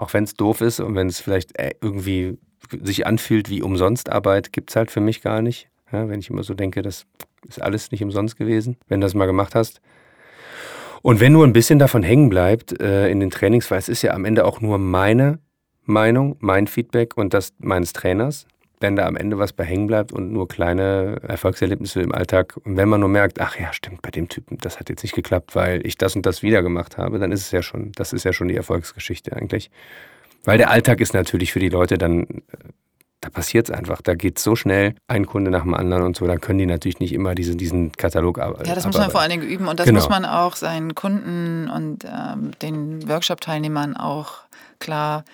[0.00, 2.38] auch wenn es doof ist und wenn es vielleicht äh, irgendwie
[2.82, 5.68] sich anfühlt wie umsonst Arbeit, gibt es halt für mich gar nicht.
[5.92, 7.06] Ja, wenn ich immer so denke, das
[7.46, 9.80] ist alles nicht umsonst gewesen, wenn du das mal gemacht hast.
[11.02, 14.02] Und wenn nur ein bisschen davon hängen bleibt äh, in den Trainings, weil es ist
[14.02, 15.38] ja am Ende auch nur meine
[15.84, 18.46] Meinung, mein Feedback und das meines Trainers,
[18.80, 22.76] wenn da am Ende was bei hängen bleibt und nur kleine Erfolgserlebnisse im Alltag, und
[22.76, 25.54] wenn man nur merkt, ach ja, stimmt, bei dem Typen, das hat jetzt nicht geklappt,
[25.54, 28.24] weil ich das und das wieder gemacht habe, dann ist es ja schon, das ist
[28.24, 29.70] ja schon die Erfolgsgeschichte eigentlich.
[30.44, 32.36] Weil der Alltag ist natürlich für die Leute dann äh,
[33.20, 34.00] da passiert es einfach.
[34.00, 36.26] Da geht es so schnell, ein Kunde nach dem anderen und so.
[36.26, 38.66] Da können die natürlich nicht immer diese, diesen Katalog arbeiten.
[38.66, 40.00] Ja, das muss man vor allen Dingen üben und das genau.
[40.00, 44.38] muss man auch seinen Kunden und ähm, den Workshop-Teilnehmern auch
[44.78, 45.24] klar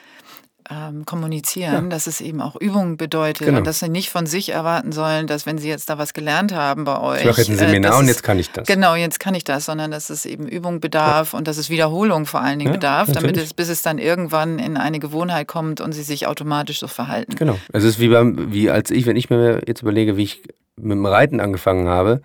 [0.70, 1.88] ähm, kommunizieren, ja.
[1.90, 3.58] dass es eben auch Übung bedeutet genau.
[3.58, 6.54] und dass sie nicht von sich erwarten sollen, dass wenn sie jetzt da was gelernt
[6.54, 7.20] haben bei euch.
[7.20, 8.66] Ich mache jetzt ein Seminar äh, und jetzt kann ich das.
[8.66, 11.38] Genau, jetzt kann ich das, sondern dass es eben Übung bedarf ja.
[11.38, 13.32] und dass es Wiederholung vor allen Dingen ja, bedarf, natürlich.
[13.32, 16.88] damit es, bis es dann irgendwann in eine Gewohnheit kommt und sie sich automatisch so
[16.88, 17.34] verhalten.
[17.36, 17.58] Genau.
[17.72, 20.42] Es ist wie beim, wie als ich, wenn ich mir jetzt überlege, wie ich
[20.76, 22.20] mit dem Reiten angefangen habe,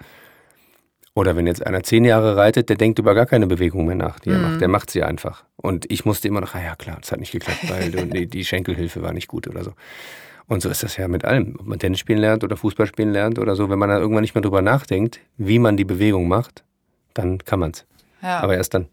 [1.13, 4.19] oder wenn jetzt einer zehn Jahre reitet, der denkt über gar keine Bewegung mehr nach,
[4.19, 4.53] die er macht.
[4.53, 4.59] Mhm.
[4.59, 5.43] Der macht sie einfach.
[5.57, 8.45] Und ich musste immer noch, ah ja klar, das hat nicht geklappt, weil die, die
[8.45, 9.73] Schenkelhilfe war nicht gut oder so.
[10.47, 11.55] Und so ist das ja mit allem.
[11.59, 13.69] Ob man Tennis spielen lernt oder Fußball spielen lernt oder so.
[13.69, 16.63] Wenn man da irgendwann nicht mehr drüber nachdenkt, wie man die Bewegung macht,
[17.13, 17.85] dann kann man es.
[18.21, 18.39] Ja.
[18.39, 18.87] Aber erst dann.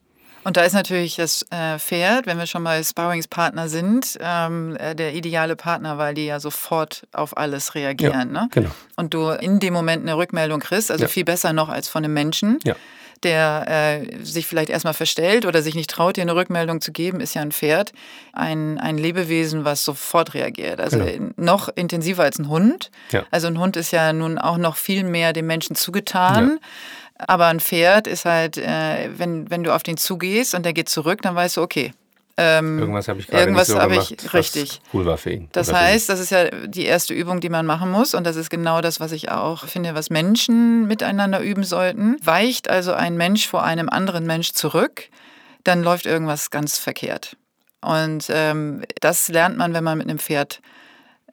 [0.49, 4.95] Und da ist natürlich das äh, Pferd, wenn wir schon mal Sparringspartner sind, ähm, äh,
[4.95, 8.35] der ideale Partner, weil die ja sofort auf alles reagieren.
[8.35, 8.49] Ja, ne?
[8.51, 8.71] genau.
[8.97, 11.09] Und du in dem Moment eine Rückmeldung kriegst, also ja.
[11.09, 12.61] viel besser noch als von einem Menschen.
[12.65, 12.75] Ja
[13.25, 17.19] der äh, sich vielleicht erstmal verstellt oder sich nicht traut, dir eine Rückmeldung zu geben,
[17.19, 17.93] ist ja ein Pferd.
[18.33, 20.81] Ein, ein Lebewesen, was sofort reagiert.
[20.81, 21.33] Also genau.
[21.37, 22.93] noch intensiver als ein Hund.
[23.11, 23.25] Ja.
[23.33, 26.49] Also ein Hund ist ja nun auch noch viel mehr dem Menschen zugetan.
[26.49, 26.69] Ja.
[27.27, 30.89] Aber ein Pferd ist halt, äh, wenn, wenn du auf den zugehst und der geht
[30.89, 31.93] zurück, dann weißt du, okay,
[32.41, 34.81] Ähm, irgendwas habe ich gerade nicht so gemacht, ich, richtig.
[34.95, 35.49] cool war für ihn.
[35.51, 38.49] Das heißt, das ist ja die erste Übung, die man machen muss und das ist
[38.49, 42.17] genau das, was ich auch finde, was Menschen miteinander üben sollten.
[42.23, 45.09] Weicht also ein Mensch vor einem anderen Mensch zurück,
[45.65, 47.37] dann läuft irgendwas ganz verkehrt.
[47.81, 50.61] Und ähm, das lernt man, wenn man mit einem Pferd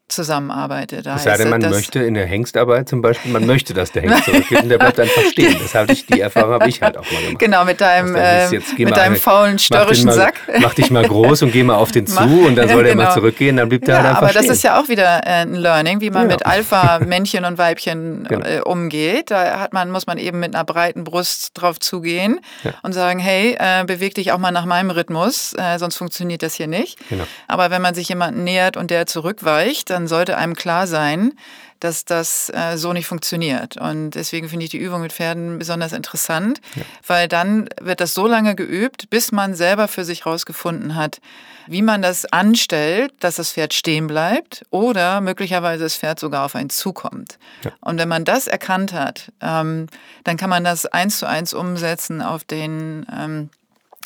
[0.07, 1.05] zusammenarbeitet.
[1.05, 4.03] Da es sei denn, man möchte in der Hengstarbeit zum Beispiel, man möchte, dass der
[4.03, 5.57] Hengst zurückgeht und der bleibt einfach stehen.
[5.59, 7.39] Das habe ich, die Erfahrung habe ich halt auch mal gemacht.
[7.39, 10.35] Genau, mit deinem, äh, jetzt, mit deinem faulen, störrischen mach Sack.
[10.59, 13.05] Mach dich mal groß und geh mal auf den zu und dann soll der genau.
[13.05, 14.47] mal zurückgehen, dann blieb der ja, halt einfach aber stehen.
[14.47, 16.35] das ist ja auch wieder äh, ein Learning, wie man ja.
[16.35, 18.45] mit Alpha-Männchen und Weibchen genau.
[18.45, 19.31] äh, umgeht.
[19.31, 22.73] Da hat man, muss man eben mit einer breiten Brust drauf zugehen ja.
[22.83, 26.53] und sagen, hey, äh, beweg dich auch mal nach meinem Rhythmus, äh, sonst funktioniert das
[26.53, 26.99] hier nicht.
[27.09, 27.23] Genau.
[27.47, 31.33] Aber wenn man sich jemanden nähert und der zurückweicht, dann sollte einem klar sein,
[31.79, 33.77] dass das äh, so nicht funktioniert.
[33.77, 36.83] Und deswegen finde ich die Übung mit Pferden besonders interessant, ja.
[37.05, 41.19] weil dann wird das so lange geübt, bis man selber für sich herausgefunden hat,
[41.67, 46.55] wie man das anstellt, dass das Pferd stehen bleibt oder möglicherweise das Pferd sogar auf
[46.55, 47.37] einen zukommt.
[47.63, 47.71] Ja.
[47.81, 49.87] Und wenn man das erkannt hat, ähm,
[50.23, 53.49] dann kann man das eins zu eins umsetzen auf den ähm,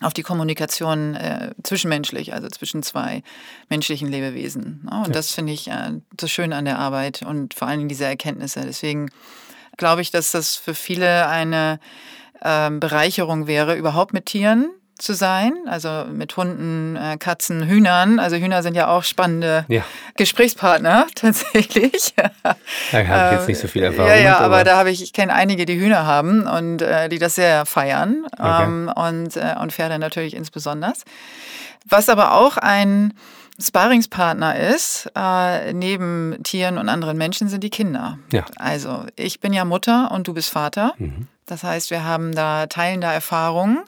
[0.01, 3.21] auf die Kommunikation äh, zwischenmenschlich, also zwischen zwei
[3.69, 4.81] menschlichen Lebewesen.
[4.83, 4.97] Ne?
[4.97, 5.13] Und ja.
[5.13, 8.61] das finde ich äh, so schön an der Arbeit und vor allem diese Erkenntnisse.
[8.61, 9.09] Deswegen
[9.77, 11.79] glaube ich, dass das für viele eine
[12.41, 18.19] äh, Bereicherung wäre, überhaupt mit Tieren zu sein, also mit Hunden, äh, Katzen, Hühnern.
[18.19, 19.83] Also Hühner sind ja auch spannende ja.
[20.15, 22.13] Gesprächspartner tatsächlich.
[22.15, 24.09] Da habe ich jetzt nicht so viel Erfahrung.
[24.09, 27.09] Ja, ja, aber, aber da habe ich, ich kenne einige, die Hühner haben und äh,
[27.09, 28.63] die das sehr feiern okay.
[28.63, 30.93] ähm, und, äh, und Pferde natürlich insbesondere.
[31.85, 33.13] Was aber auch ein
[33.61, 38.17] Sparingspartner ist, äh, neben Tieren und anderen Menschen, sind die Kinder.
[38.31, 38.45] Ja.
[38.57, 40.93] Also ich bin ja Mutter und du bist Vater.
[40.97, 41.27] Mhm.
[41.45, 43.79] Das heißt, wir haben da teilende Erfahrungen.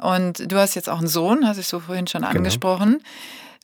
[0.00, 2.34] Und du hast jetzt auch einen Sohn, hast ich so vorhin schon genau.
[2.34, 3.02] angesprochen.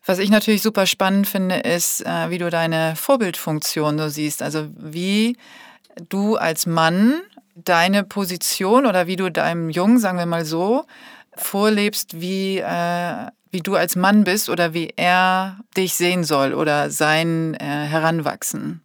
[0.05, 4.43] Was ich natürlich super spannend finde, ist, äh, wie du deine Vorbildfunktion so siehst.
[4.43, 5.37] Also wie
[6.09, 7.15] du als Mann
[7.57, 10.85] deine Position oder wie du deinem Jungen, sagen wir mal so,
[11.35, 16.91] vorlebst, wie, äh, wie du als Mann bist oder wie er dich sehen soll oder
[16.91, 18.83] sein äh, Heranwachsen.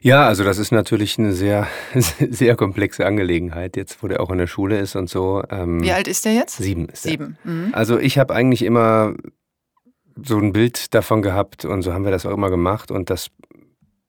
[0.00, 1.66] Ja, also das ist natürlich eine sehr,
[2.30, 5.42] sehr komplexe Angelegenheit, jetzt wo der auch in der Schule ist und so.
[5.50, 6.56] Ähm, Wie alt ist der jetzt?
[6.56, 6.88] Sieben.
[6.88, 7.36] Ist Sieben.
[7.44, 7.70] Mhm.
[7.72, 9.14] Also ich habe eigentlich immer
[10.24, 13.30] so ein Bild davon gehabt und so haben wir das auch immer gemacht und das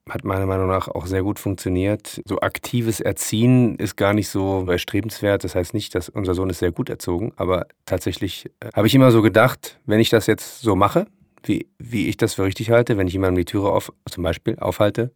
[0.10, 2.22] hat meiner Meinung nach auch sehr gut funktioniert.
[2.26, 5.44] So aktives Erziehen ist gar nicht so erstrebenswert.
[5.44, 8.96] Das heißt nicht, dass unser Sohn ist sehr gut erzogen, aber tatsächlich äh, habe ich
[8.96, 11.06] immer so gedacht, wenn ich das jetzt so mache,
[11.44, 14.58] wie, wie ich das für richtig halte, wenn ich jemandem die Türe auf, zum Beispiel
[14.60, 15.14] aufhalte,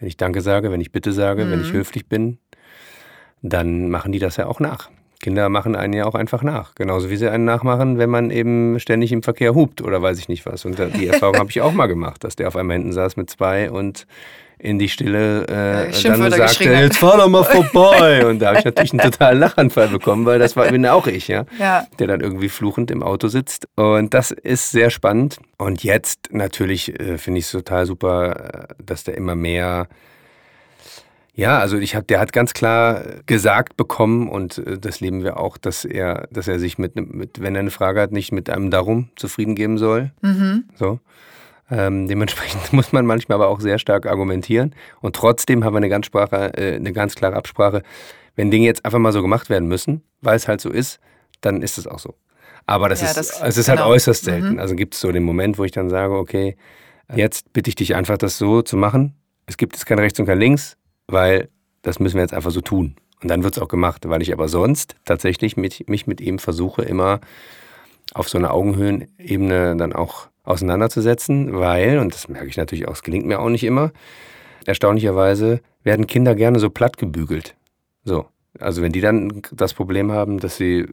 [0.00, 1.50] wenn ich Danke sage, wenn ich Bitte sage, mhm.
[1.52, 1.78] wenn ich mhm.
[1.78, 2.38] höflich bin,
[3.42, 4.90] dann machen die das ja auch nach.
[5.20, 6.74] Kinder machen einen ja auch einfach nach.
[6.74, 10.30] Genauso wie sie einen nachmachen, wenn man eben ständig im Verkehr hupt oder weiß ich
[10.30, 10.64] nicht was.
[10.64, 13.28] Und die Erfahrung habe ich auch mal gemacht, dass der auf einmal hinten saß mit
[13.28, 14.06] zwei und
[14.60, 18.26] in die Stille äh, dann sagte, jetzt fahr doch mal vorbei.
[18.26, 21.28] Und da habe ich natürlich einen totalen Lachanfall bekommen, weil das war bin auch ich,
[21.28, 21.44] ja?
[21.58, 23.68] ja, der dann irgendwie fluchend im Auto sitzt.
[23.76, 25.38] Und das ist sehr spannend.
[25.58, 29.88] Und jetzt natürlich äh, finde ich es total super, äh, dass der immer mehr
[31.32, 35.38] ja, also ich hab, der hat ganz klar gesagt bekommen und äh, das leben wir
[35.38, 38.50] auch, dass er, dass er sich mit, mit, wenn er eine Frage hat, nicht mit
[38.50, 40.10] einem Darum zufrieden geben soll.
[40.20, 40.64] Mhm.
[40.74, 41.00] So.
[41.70, 44.74] Ähm, dementsprechend muss man manchmal aber auch sehr stark argumentieren.
[45.00, 47.82] Und trotzdem haben wir eine ganz, Sprache, äh, eine ganz klare Absprache.
[48.36, 51.00] Wenn Dinge jetzt einfach mal so gemacht werden müssen, weil es halt so ist,
[51.40, 52.14] dann ist es auch so.
[52.66, 53.88] Aber das ja, ist, das, es ist halt genau.
[53.88, 54.52] halt äußerst selten.
[54.52, 54.58] Mhm.
[54.58, 56.56] Also gibt es so den Moment, wo ich dann sage, okay,
[57.14, 59.14] jetzt bitte ich dich einfach, das so zu machen.
[59.46, 60.76] Es gibt jetzt kein Rechts und kein Links,
[61.08, 61.48] weil
[61.82, 62.96] das müssen wir jetzt einfach so tun.
[63.22, 66.38] Und dann wird es auch gemacht, weil ich aber sonst tatsächlich mit, mich mit ihm
[66.38, 67.20] versuche, immer
[68.14, 73.02] auf so einer Augenhöhenebene dann auch auseinanderzusetzen, weil, und das merke ich natürlich auch, es
[73.02, 73.92] gelingt mir auch nicht immer,
[74.66, 77.56] erstaunlicherweise werden Kinder gerne so platt gebügelt.
[78.04, 78.26] So.
[78.58, 80.86] Also wenn die dann das Problem haben, dass sie,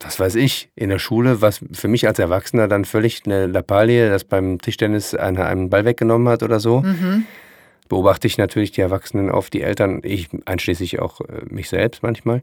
[0.00, 4.10] was weiß ich, in der Schule, was für mich als Erwachsener dann völlig eine Lappalie,
[4.10, 7.24] das beim Tischtennis einer einen Ball weggenommen hat oder so, mhm
[7.88, 12.42] beobachte ich natürlich die Erwachsenen auf die Eltern, ich einschließlich auch äh, mich selbst manchmal.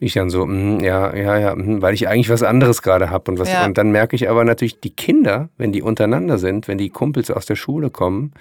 [0.00, 3.30] Ich dann so, mh, ja, ja, ja, mh, weil ich eigentlich was anderes gerade habe
[3.30, 3.64] und was ja.
[3.64, 7.30] und dann merke ich aber natürlich die Kinder, wenn die untereinander sind, wenn die Kumpels
[7.30, 8.32] aus der Schule kommen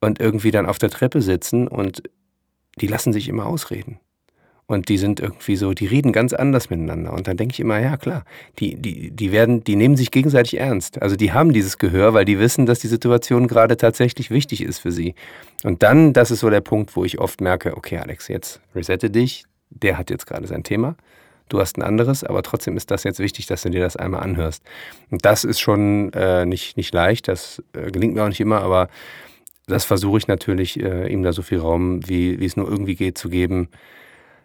[0.00, 2.02] und irgendwie dann auf der Treppe sitzen und
[2.80, 4.00] die lassen sich immer ausreden.
[4.70, 7.12] Und die sind irgendwie so, die reden ganz anders miteinander.
[7.12, 8.24] Und dann denke ich immer, ja klar,
[8.60, 11.02] die, die, die werden, die nehmen sich gegenseitig ernst.
[11.02, 14.78] Also die haben dieses Gehör, weil die wissen, dass die Situation gerade tatsächlich wichtig ist
[14.78, 15.16] für sie.
[15.64, 19.10] Und dann, das ist so der Punkt, wo ich oft merke, okay, Alex, jetzt resette
[19.10, 20.94] dich, der hat jetzt gerade sein Thema.
[21.48, 24.22] du hast ein anderes, aber trotzdem ist das jetzt wichtig, dass du dir das einmal
[24.22, 24.62] anhörst.
[25.10, 28.60] Und das ist schon äh, nicht, nicht leicht, das äh, gelingt mir auch nicht immer,
[28.60, 28.88] aber
[29.66, 32.94] das versuche ich natürlich, äh, ihm da so viel Raum, wie, wie es nur irgendwie
[32.94, 33.68] geht, zu geben,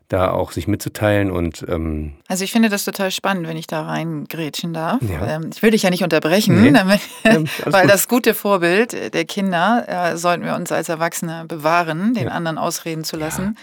[0.08, 3.84] da auch sich mitzuteilen und ähm also ich finde das total spannend, wenn ich da
[3.84, 5.02] reingrätschen darf.
[5.02, 5.36] Ja.
[5.36, 6.72] Ähm, ich will dich ja nicht unterbrechen, nee.
[6.72, 7.34] damit, ja,
[7.66, 7.92] weil gut.
[7.92, 12.32] das gute Vorbild der Kinder äh, sollten wir uns als Erwachsene bewahren, den ja.
[12.32, 13.58] anderen ausreden zu lassen.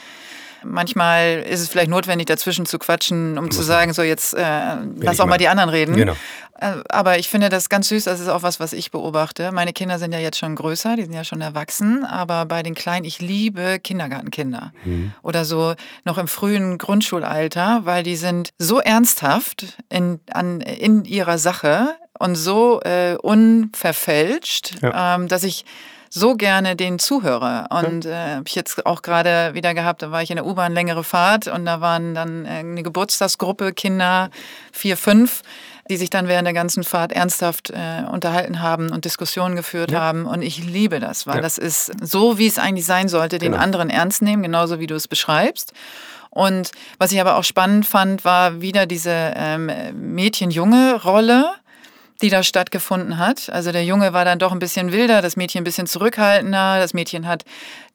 [0.64, 5.20] Manchmal ist es vielleicht notwendig, dazwischen zu quatschen, um zu sagen, so jetzt äh, lass
[5.20, 5.96] auch mal die anderen reden.
[5.96, 6.16] Genau.
[6.62, 9.50] Äh, aber ich finde das ganz süß, das ist auch was, was ich beobachte.
[9.52, 12.74] Meine Kinder sind ja jetzt schon größer, die sind ja schon erwachsen, aber bei den
[12.74, 15.12] Kleinen, ich liebe Kindergartenkinder mhm.
[15.22, 21.38] oder so noch im frühen Grundschulalter, weil die sind so ernsthaft in, an, in ihrer
[21.38, 25.16] Sache und so äh, unverfälscht, ja.
[25.16, 25.64] ähm, dass ich
[26.14, 27.66] so gerne den zuhöre.
[27.70, 30.74] Und äh, habe ich jetzt auch gerade wieder gehabt, da war ich in der U-Bahn
[30.74, 34.28] längere Fahrt und da waren dann äh, eine Geburtstagsgruppe, Kinder,
[34.72, 35.40] vier, fünf,
[35.88, 40.00] die sich dann während der ganzen Fahrt ernsthaft äh, unterhalten haben und Diskussionen geführt ja.
[40.00, 40.26] haben.
[40.26, 41.40] Und ich liebe das, weil ja.
[41.40, 43.64] das ist so, wie es eigentlich sein sollte, den genau.
[43.64, 45.72] anderen ernst nehmen, genauso wie du es beschreibst.
[46.28, 51.54] Und was ich aber auch spannend fand, war wieder diese ähm, Mädchen-Junge-Rolle
[52.22, 53.50] die da stattgefunden hat.
[53.50, 56.78] Also der Junge war dann doch ein bisschen wilder, das Mädchen ein bisschen zurückhaltender.
[56.78, 57.44] Das Mädchen hat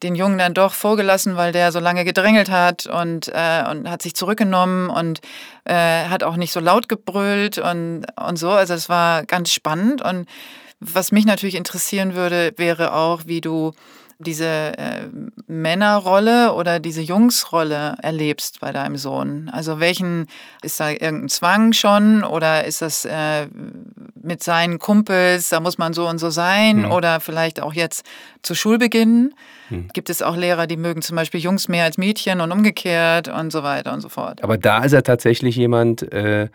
[0.02, 4.02] den Jungen dann doch vorgelassen, weil der so lange gedrängelt hat und, äh, und hat
[4.02, 5.20] sich zurückgenommen und
[5.64, 8.50] äh, hat auch nicht so laut gebrüllt und, und so.
[8.50, 10.02] Also es war ganz spannend.
[10.02, 10.28] Und
[10.78, 13.72] was mich natürlich interessieren würde, wäre auch, wie du
[14.18, 15.08] diese äh,
[15.46, 19.48] Männerrolle oder diese Jungsrolle erlebst bei deinem Sohn?
[19.48, 20.26] Also welchen,
[20.62, 23.46] ist da irgendein Zwang schon oder ist das äh,
[24.22, 26.92] mit seinen Kumpels, da muss man so und so sein mhm.
[26.92, 28.04] oder vielleicht auch jetzt
[28.42, 29.34] zu Schulbeginn?
[29.70, 29.88] Mhm.
[29.92, 33.52] Gibt es auch Lehrer, die mögen zum Beispiel Jungs mehr als Mädchen und umgekehrt und
[33.52, 34.42] so weiter und so fort?
[34.42, 36.48] Aber da ist er tatsächlich jemand, äh,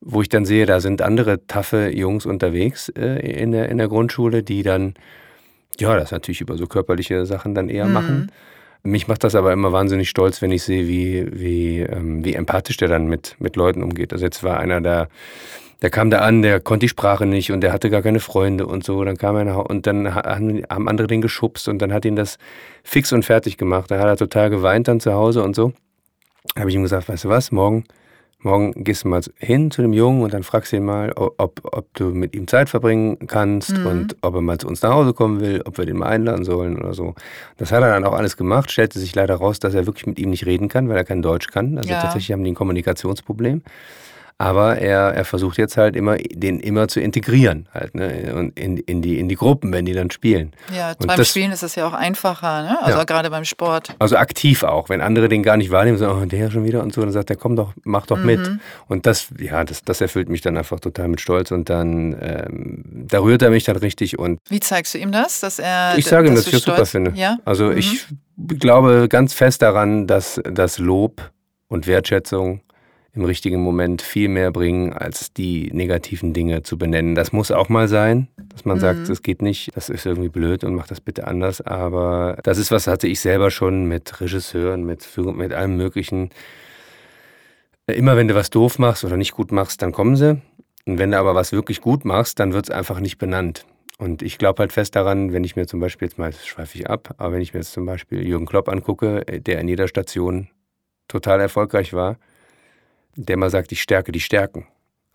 [0.00, 3.88] wo ich dann sehe, da sind andere taffe Jungs unterwegs äh, in, der, in der
[3.88, 4.94] Grundschule, die dann
[5.80, 7.92] ja, das natürlich über so körperliche Sachen dann eher mhm.
[7.92, 8.32] machen.
[8.82, 12.76] Mich macht das aber immer wahnsinnig stolz, wenn ich sehe, wie, wie, ähm, wie empathisch
[12.76, 14.12] der dann mit, mit Leuten umgeht.
[14.12, 15.08] Also jetzt war einer da,
[15.82, 18.66] der kam da an, der konnte die Sprache nicht und der hatte gar keine Freunde
[18.66, 19.04] und so.
[19.04, 22.38] Dann kam er und dann haben, haben andere den geschubst und dann hat ihn das
[22.82, 23.90] fix und fertig gemacht.
[23.90, 25.72] Da hat er total geweint dann zu Hause und so.
[26.54, 27.84] Da habe ich ihm gesagt, weißt du was, morgen
[28.44, 31.60] morgen gehst du mal hin zu dem Jungen und dann fragst du ihn mal, ob,
[31.64, 33.86] ob du mit ihm Zeit verbringen kannst mhm.
[33.86, 36.44] und ob er mal zu uns nach Hause kommen will, ob wir den mal einladen
[36.44, 37.14] sollen oder so.
[37.56, 40.18] Das hat er dann auch alles gemacht, stellte sich leider raus, dass er wirklich mit
[40.18, 41.78] ihm nicht reden kann, weil er kein Deutsch kann.
[41.78, 42.00] Also ja.
[42.00, 43.62] tatsächlich haben die ein Kommunikationsproblem.
[44.36, 48.34] Aber er, er versucht jetzt halt immer, den immer zu integrieren, halt, ne?
[48.34, 50.52] Und in, in, die, in die Gruppen, wenn die dann spielen.
[50.76, 52.82] Ja, und beim das, Spielen ist das ja auch einfacher, ne?
[52.82, 53.04] Also ja.
[53.04, 53.94] gerade beim Sport.
[54.00, 54.88] Also aktiv auch.
[54.88, 57.30] Wenn andere den gar nicht wahrnehmen, sagen, oh, der schon wieder und so, dann sagt
[57.30, 58.26] er, komm doch, mach doch mhm.
[58.26, 58.50] mit.
[58.88, 63.06] Und das, ja, das, das erfüllt mich dann einfach total mit Stolz und dann, ähm,
[63.08, 64.40] da rührt er mich dann richtig und.
[64.48, 65.96] Wie zeigst du ihm das, dass er.
[65.96, 67.12] Ich sage ihm, dass ich das super finde.
[67.14, 67.38] Ja?
[67.44, 67.78] Also mhm.
[67.78, 68.06] ich
[68.58, 71.30] glaube ganz fest daran, dass das Lob
[71.68, 72.62] und Wertschätzung
[73.14, 77.14] im richtigen Moment viel mehr bringen, als die negativen Dinge zu benennen.
[77.14, 78.80] Das muss auch mal sein, dass man mhm.
[78.80, 81.60] sagt, es geht nicht, das ist irgendwie blöd und macht das bitte anders.
[81.60, 86.30] Aber das ist was, hatte ich selber schon mit Regisseuren, mit, mit allem Möglichen.
[87.86, 90.40] Immer wenn du was doof machst oder nicht gut machst, dann kommen sie.
[90.86, 93.64] Und wenn du aber was wirklich gut machst, dann wird es einfach nicht benannt.
[93.98, 96.76] Und ich glaube halt fest daran, wenn ich mir zum Beispiel jetzt mal, das schweife
[96.76, 99.86] ich ab, aber wenn ich mir jetzt zum Beispiel Jürgen Klopp angucke, der in jeder
[99.86, 100.48] Station
[101.06, 102.18] total erfolgreich war,
[103.16, 104.66] der mal sagt, ich stärke die Stärken.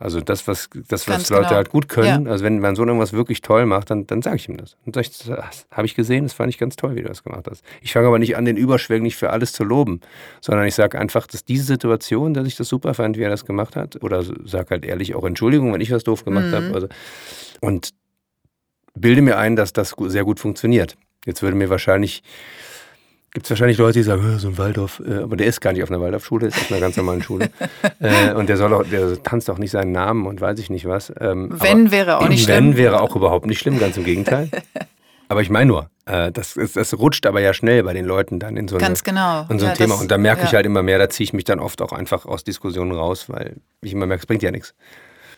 [0.01, 1.55] Also das, was, das, was Leute genau.
[1.55, 2.25] halt gut können.
[2.25, 2.31] Ja.
[2.31, 4.77] Also wenn mein Sohn irgendwas wirklich toll macht, dann, dann sage ich ihm das.
[4.85, 7.21] Und sage ich, das habe ich gesehen, das fand ich ganz toll, wie du das
[7.21, 7.65] gemacht hast.
[7.81, 9.99] Ich fange aber nicht an, den Überschwäng nicht für alles zu loben,
[10.39, 13.43] sondern ich sage einfach, dass diese Situation, dass ich das super fand, wie er das
[13.43, 14.01] gemacht hat.
[14.01, 16.53] Oder sage halt ehrlich auch Entschuldigung, wenn ich was doof gemacht mhm.
[16.53, 16.73] habe.
[16.73, 16.87] Also,
[17.59, 17.89] und
[18.95, 20.95] bilde mir ein, dass das sehr gut funktioniert.
[21.25, 22.23] Jetzt würde mir wahrscheinlich
[23.31, 25.83] gibt es wahrscheinlich Leute, die sagen, so ein Waldorf, äh, aber der ist gar nicht
[25.83, 27.49] auf einer Waldorfschule, ist auf einer ganz normalen Schule.
[27.99, 30.87] äh, und der soll auch, der tanzt auch nicht seinen Namen und weiß ich nicht
[30.87, 31.13] was.
[31.19, 32.55] Ähm, wenn wäre auch nicht schlimm.
[32.55, 34.49] Wenn wäre auch überhaupt nicht schlimm, ganz im Gegenteil.
[35.29, 38.57] aber ich meine nur, äh, das, das, rutscht aber ja schnell bei den Leuten dann
[38.57, 39.45] in so, eine, genau.
[39.49, 39.93] in so ein ja, Thema.
[39.93, 40.47] Das, und da merke ja.
[40.47, 43.25] ich halt immer mehr, da ziehe ich mich dann oft auch einfach aus Diskussionen raus,
[43.29, 44.73] weil ich immer merke, es bringt ja nichts.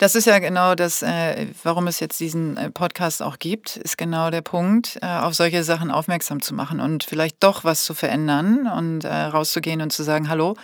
[0.01, 3.99] Das ist ja genau das, äh, warum es jetzt diesen äh, Podcast auch gibt, ist
[3.99, 7.93] genau der Punkt, äh, auf solche Sachen aufmerksam zu machen und vielleicht doch was zu
[7.93, 10.55] verändern und äh, rauszugehen und zu sagen, hallo,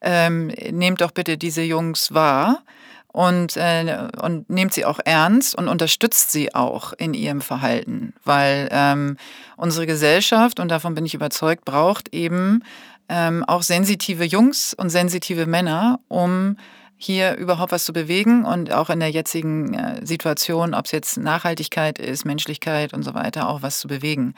[0.00, 2.62] ähm, nehmt doch bitte diese Jungs wahr
[3.08, 8.68] und, äh, und nehmt sie auch ernst und unterstützt sie auch in ihrem Verhalten, weil
[8.70, 9.16] ähm,
[9.56, 12.62] unsere Gesellschaft, und davon bin ich überzeugt, braucht eben
[13.08, 16.56] ähm, auch sensitive Jungs und sensitive Männer, um
[17.04, 21.16] hier überhaupt was zu bewegen und auch in der jetzigen äh, Situation, ob es jetzt
[21.16, 24.34] Nachhaltigkeit ist, Menschlichkeit und so weiter, auch was zu bewegen.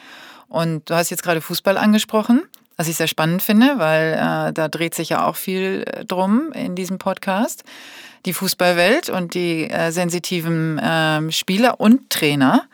[0.48, 2.42] Und du hast jetzt gerade Fußball angesprochen,
[2.76, 6.52] was ich sehr spannend finde, weil äh, da dreht sich ja auch viel äh, drum
[6.52, 7.64] in diesem Podcast.
[8.26, 12.64] Die Fußballwelt und die äh, sensitiven ähm, Spieler und Trainer.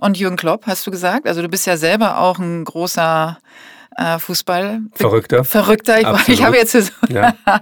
[0.00, 3.38] Und Jürgen Klopp, hast du gesagt, also du bist ja selber auch ein großer
[3.96, 4.80] äh, Fußball.
[4.92, 5.44] Verrückter.
[5.44, 6.00] Verrückter.
[6.00, 6.80] Ich, ich habe jetzt so.
[7.08, 7.34] Ja.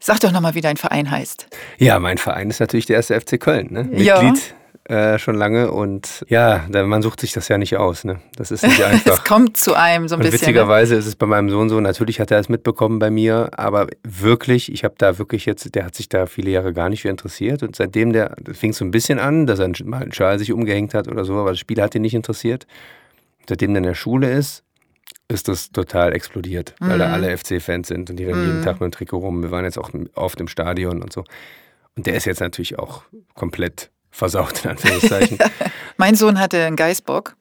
[0.00, 1.46] Sag doch nochmal, wie dein Verein heißt.
[1.78, 3.68] Ja, mein Verein ist natürlich der erste FC Köln.
[3.70, 3.88] Ne?
[4.02, 4.22] Ja.
[4.22, 4.54] Mitglied
[4.88, 8.04] äh, schon lange und ja, man sucht sich das ja nicht aus.
[8.04, 8.20] Ne?
[8.36, 9.18] Das ist nicht einfach.
[9.18, 10.46] es kommt zu einem so ein und bisschen.
[10.46, 10.48] Ne?
[10.48, 13.88] Witzigerweise ist es bei meinem Sohn so, natürlich hat er es mitbekommen bei mir, aber
[14.02, 17.10] wirklich, ich habe da wirklich jetzt, der hat sich da viele Jahre gar nicht für
[17.10, 20.52] interessiert und seitdem der, fing so ein bisschen an, dass er mal einen Schal sich
[20.52, 22.66] umgehängt hat oder so, aber das Spiel hat ihn nicht interessiert.
[23.46, 24.64] Seitdem er in der Schule ist,
[25.28, 26.98] ist das total explodiert, weil mhm.
[27.00, 28.46] da alle FC-Fans sind und die rennen mhm.
[28.46, 29.42] jeden Tag mit dem Trikot rum.
[29.42, 31.24] Wir waren jetzt auch oft im Stadion und so.
[31.96, 33.02] Und der ist jetzt natürlich auch
[33.34, 35.38] komplett versaut, in Anführungszeichen.
[35.96, 37.36] mein Sohn hatte einen Geißbock.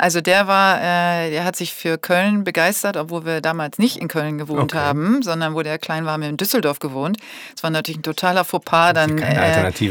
[0.00, 4.06] Also der war, äh, der hat sich für Köln begeistert, obwohl wir damals nicht in
[4.06, 4.78] Köln gewohnt okay.
[4.78, 7.18] haben, sondern wo der klein war, haben wir in Düsseldorf gewohnt.
[7.56, 9.34] Es war natürlich ein totaler Fauxpas, dann äh,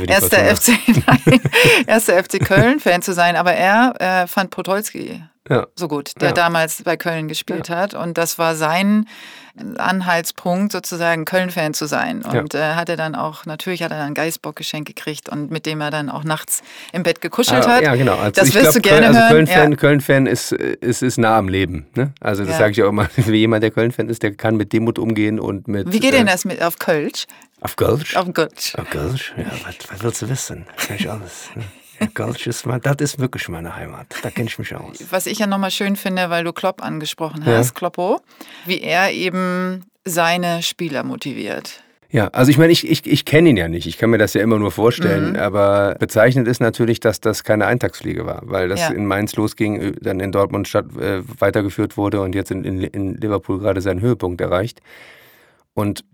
[0.08, 1.42] erster FC, nein,
[1.88, 3.36] erster FC Köln Fan zu sein.
[3.36, 5.68] Aber er äh, fand Podolski ja.
[5.76, 6.34] so gut, der ja.
[6.34, 7.78] damals bei Köln gespielt ja.
[7.78, 7.93] hat.
[7.93, 9.06] Und das war sein
[9.78, 12.22] Anhaltspunkt, sozusagen Köln-Fan zu sein.
[12.22, 15.52] Und äh, hat er dann auch, natürlich hat er dann ein Geißbock geschenkt gekriegt und
[15.52, 16.62] mit dem er dann auch nachts
[16.93, 17.82] im Bett gekuschelt ah, hat.
[17.82, 18.18] Ja, genau.
[18.18, 21.50] Also das wirst glaub, du gerne also Köln-Fan Köln -Fan ist, ist, ist nah am
[21.50, 21.88] Leben.
[21.95, 22.14] Ne?
[22.20, 25.00] Also das sage ich auch immer, wie jemand, der Köln-Fan ist, der kann mit Demut
[25.00, 25.91] umgehen und mit...
[25.91, 27.26] Wie geht äh, denn das mit auf Kölsch?
[27.62, 28.16] Auf Kölsch?
[28.16, 28.76] Auf Kölsch.
[28.76, 29.34] Auf Kölsch?
[29.36, 30.66] Ja, was, was willst du wissen?
[30.78, 31.50] Kann ich alles.
[31.56, 31.64] Ne?
[32.14, 34.08] Gulch ist, das ist wirklich meine Heimat.
[34.22, 34.98] Da kenne ich mich aus.
[35.10, 37.74] Was ich ja nochmal schön finde, weil du Klopp angesprochen hast, ja.
[37.74, 38.22] Kloppo,
[38.66, 41.82] wie er eben seine Spieler motiviert.
[42.10, 43.86] Ja, also ich meine, ich, ich, ich kenne ihn ja nicht.
[43.86, 45.32] Ich kann mir das ja immer nur vorstellen.
[45.32, 45.39] Mhm.
[45.39, 48.89] Aber bezeichnet ist natürlich, dass das keine Eintagsfliege war, weil das ja.
[48.89, 52.82] in Mainz losging, äh, dann in Dortmund Stadt äh, weitergeführt wurde und jetzt in, in,
[52.82, 54.82] in Liverpool gerade seinen Höhepunkt erreicht.
[55.74, 56.06] Und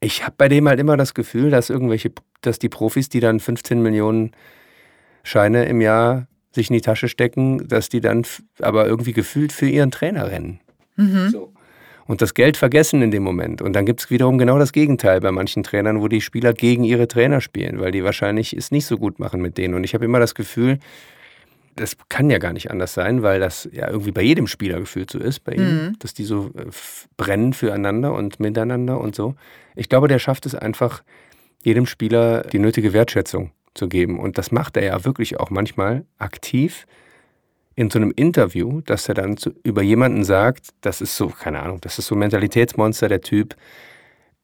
[0.00, 2.12] ich habe bei dem halt immer das Gefühl, dass irgendwelche,
[2.42, 4.32] dass die Profis, die dann 15 Millionen
[5.22, 8.24] Scheine im Jahr sich in die Tasche stecken, dass die dann
[8.60, 10.60] aber irgendwie gefühlt für ihren Trainer rennen.
[10.96, 11.30] Mhm.
[11.30, 11.52] So.
[12.06, 13.62] Und das Geld vergessen in dem Moment.
[13.62, 16.84] Und dann gibt es wiederum genau das Gegenteil bei manchen Trainern, wo die Spieler gegen
[16.84, 19.74] ihre Trainer spielen, weil die wahrscheinlich es nicht so gut machen mit denen.
[19.74, 20.78] Und ich habe immer das Gefühl,
[21.76, 25.10] das kann ja gar nicht anders sein, weil das ja irgendwie bei jedem Spieler gefühlt
[25.10, 25.98] so ist, bei ihnen, mhm.
[26.00, 26.66] dass die so äh,
[27.16, 29.34] brennen füreinander und miteinander und so.
[29.74, 31.02] Ich glaube, der schafft es einfach,
[31.64, 34.18] jedem Spieler die nötige Wertschätzung zu geben.
[34.18, 36.86] Und das macht er ja wirklich auch manchmal aktiv
[37.74, 41.60] in so einem Interview, dass er dann zu, über jemanden sagt, das ist so, keine
[41.60, 43.56] Ahnung, das ist so ein Mentalitätsmonster, der Typ,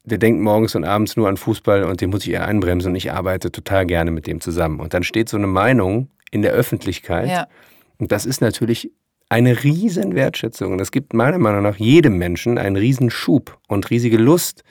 [0.03, 2.95] der denkt morgens und abends nur an Fußball und den muss ich eher einbremsen und
[2.95, 4.79] ich arbeite total gerne mit dem zusammen.
[4.79, 7.29] Und dann steht so eine Meinung in der Öffentlichkeit.
[7.29, 7.47] Ja.
[7.97, 8.91] Und das ist natürlich
[9.29, 10.71] eine riesen Wertschätzung.
[10.71, 14.63] Und das gibt meiner Meinung nach jedem Menschen einen riesen Schub und riesige Lust,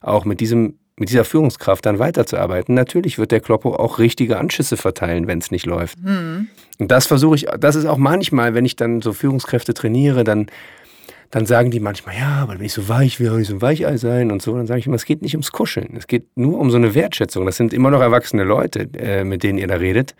[0.00, 2.74] auch mit diesem mit dieser Führungskraft dann weiterzuarbeiten.
[2.74, 6.02] Natürlich wird der Kloppo auch richtige Anschüsse verteilen, wenn es nicht läuft.
[6.02, 6.48] Mhm.
[6.78, 10.46] Und das versuche ich, das ist auch manchmal, wenn ich dann so Führungskräfte trainiere, dann,
[11.30, 13.62] dann sagen die manchmal, ja, aber wenn ich so weich will, will ich so ein
[13.62, 14.56] Weichei sein und so.
[14.56, 15.94] Dann sage ich immer, es geht nicht ums Kuscheln.
[15.96, 17.44] Es geht nur um so eine Wertschätzung.
[17.44, 20.14] Das sind immer noch erwachsene Leute, äh, mit denen ihr da redet.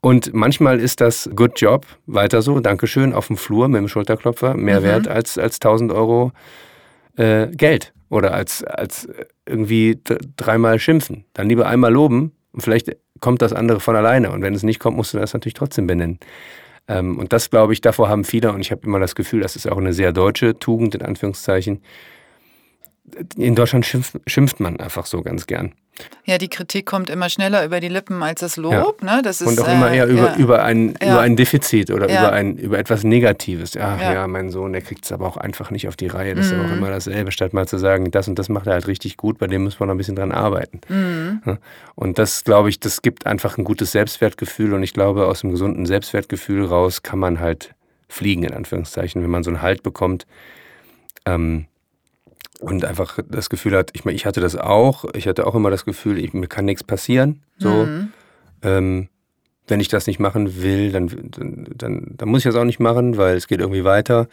[0.00, 4.54] Und manchmal ist das Good Job, weiter so, Dankeschön, auf dem Flur mit dem Schulterklopfer,
[4.54, 4.84] mehr mhm.
[4.84, 6.32] wert als, als 1000 Euro
[7.16, 9.08] äh, Geld oder als, als
[9.46, 10.00] irgendwie
[10.36, 11.24] dreimal schimpfen.
[11.32, 14.30] Dann lieber einmal loben und vielleicht kommt das andere von alleine.
[14.30, 16.18] Und wenn es nicht kommt, musst du das natürlich trotzdem benennen.
[16.88, 19.56] Ähm, und das, glaube ich, davor haben viele, und ich habe immer das Gefühl, das
[19.56, 21.82] ist auch eine sehr deutsche Tugend, in Anführungszeichen.
[23.36, 25.74] In Deutschland schimpft, schimpft man einfach so ganz gern.
[26.24, 28.72] Ja, die Kritik kommt immer schneller über die Lippen als das Lob.
[28.72, 29.16] Ja.
[29.16, 29.22] Ne?
[29.22, 30.36] Das ist, und auch immer eher äh, über, ja.
[30.36, 31.12] über, ein, ja.
[31.12, 33.76] über ein Defizit oder über, ein, über etwas Negatives.
[33.76, 36.34] Ach ja, mein Sohn, der kriegt es aber auch einfach nicht auf die Reihe.
[36.34, 36.60] Das mhm.
[36.60, 39.16] ist auch immer dasselbe, statt mal zu sagen, das und das macht er halt richtig
[39.16, 40.80] gut, bei dem müssen wir noch ein bisschen dran arbeiten.
[40.88, 41.58] Mhm.
[41.94, 45.52] Und das, glaube ich, das gibt einfach ein gutes Selbstwertgefühl und ich glaube, aus einem
[45.52, 47.74] gesunden Selbstwertgefühl raus kann man halt
[48.08, 50.26] fliegen, in Anführungszeichen, wenn man so einen Halt bekommt.
[51.26, 51.66] Ähm,
[52.60, 55.70] und einfach das Gefühl hat, ich meine, ich hatte das auch, ich hatte auch immer
[55.70, 57.42] das Gefühl, ich, mir kann nichts passieren.
[57.58, 58.12] So, mhm.
[58.62, 59.08] ähm,
[59.66, 62.80] wenn ich das nicht machen will, dann, dann, dann, dann, muss ich das auch nicht
[62.80, 64.28] machen, weil es geht irgendwie weiter.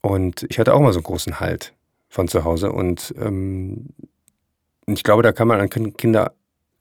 [0.00, 1.74] Und ich hatte auch mal so einen großen Halt
[2.08, 2.72] von zu Hause.
[2.72, 3.88] Und ähm,
[4.86, 6.32] ich glaube, da kann man an Kinder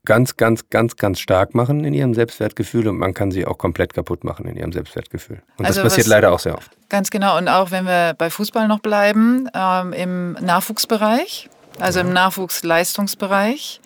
[0.06, 3.94] ganz, ganz, ganz, ganz stark machen in ihrem Selbstwertgefühl und man kann sie auch komplett
[3.94, 5.42] kaputt machen in ihrem Selbstwertgefühl.
[5.58, 6.79] Und also das passiert leider auch sehr oft.
[6.90, 7.38] Ganz genau.
[7.38, 13.80] Und auch wenn wir bei Fußball noch bleiben, ähm, im Nachwuchsbereich, also im Nachwuchsleistungsbereich,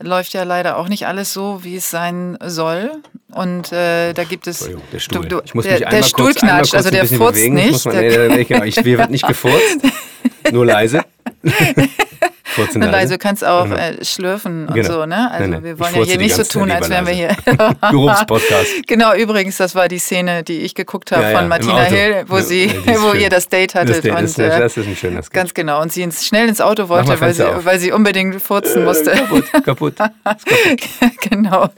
[0.00, 2.92] läuft ja leider auch nicht alles so, wie es sein soll.
[3.32, 4.68] Und äh, da gibt es.
[4.92, 5.22] Der Stuhl.
[5.22, 7.54] Du, du, ich muss mich der, der Stuhl kurz, knatscht, also der furzt bewegen.
[7.54, 7.84] nicht.
[7.86, 9.78] Man, nee, genau, ich, wird nicht gefurzt,
[10.52, 11.02] nur leise.
[12.54, 13.14] Kurz und leise.
[13.14, 13.76] Du kannst auch genau.
[13.76, 14.92] äh, schlürfen und genau.
[14.92, 15.30] so, ne?
[15.30, 15.64] Also nee, nee.
[15.64, 17.28] wir wollen ja hier nicht so tun, als wären wir hier.
[17.90, 18.86] Geruchspodcast.
[18.86, 22.24] genau, übrigens, das war die Szene, die ich geguckt habe ja, ja, von Martina Hill,
[22.28, 23.96] wo, sie, wo ihr das Date hattet.
[23.96, 25.80] Das, Date und, ist, äh, das ist ein schönes Ganz genau.
[25.82, 29.10] Und sie ins, schnell ins Auto wollte, weil sie, weil sie unbedingt furzen äh, musste.
[29.10, 29.96] kaputt, kaputt.
[29.96, 30.10] kaputt.
[31.28, 31.68] genau.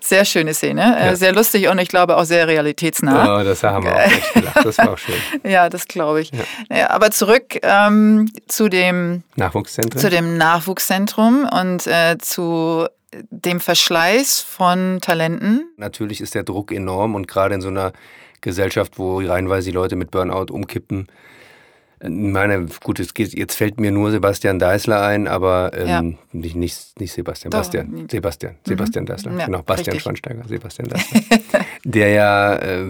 [0.00, 0.98] Sehr schöne Szene.
[0.98, 3.40] Äh, sehr lustig und ich glaube auch sehr realitätsnah.
[3.40, 4.64] Oh, das haben wir auch echt gelacht.
[4.64, 5.14] Das war auch schön.
[5.44, 6.30] ja, das glaube ich.
[6.88, 10.00] Aber zurück ähm, zu dem Nachwuchszentrum.
[10.00, 12.86] Zu dem Nachwuchszentrum und äh, zu
[13.30, 15.72] dem Verschleiß von Talenten.
[15.76, 17.92] Natürlich ist der Druck enorm und gerade in so einer
[18.40, 21.06] Gesellschaft, wo reihenweise die Leute mit Burnout umkippen.
[21.98, 26.02] Ich meine, gut, es geht, jetzt fällt mir nur Sebastian Deißler ein, aber ähm, ja.
[26.32, 27.60] nicht, nicht, nicht Sebastian, Doch.
[27.60, 28.06] Bastian.
[28.10, 28.68] Sebastian, mhm.
[28.68, 29.32] Sebastian Deißler.
[29.32, 30.02] Ja, genau, Bastian richtig.
[30.02, 31.20] Schweinsteiger, Sebastian Deißler.
[31.84, 32.84] der ja, äh,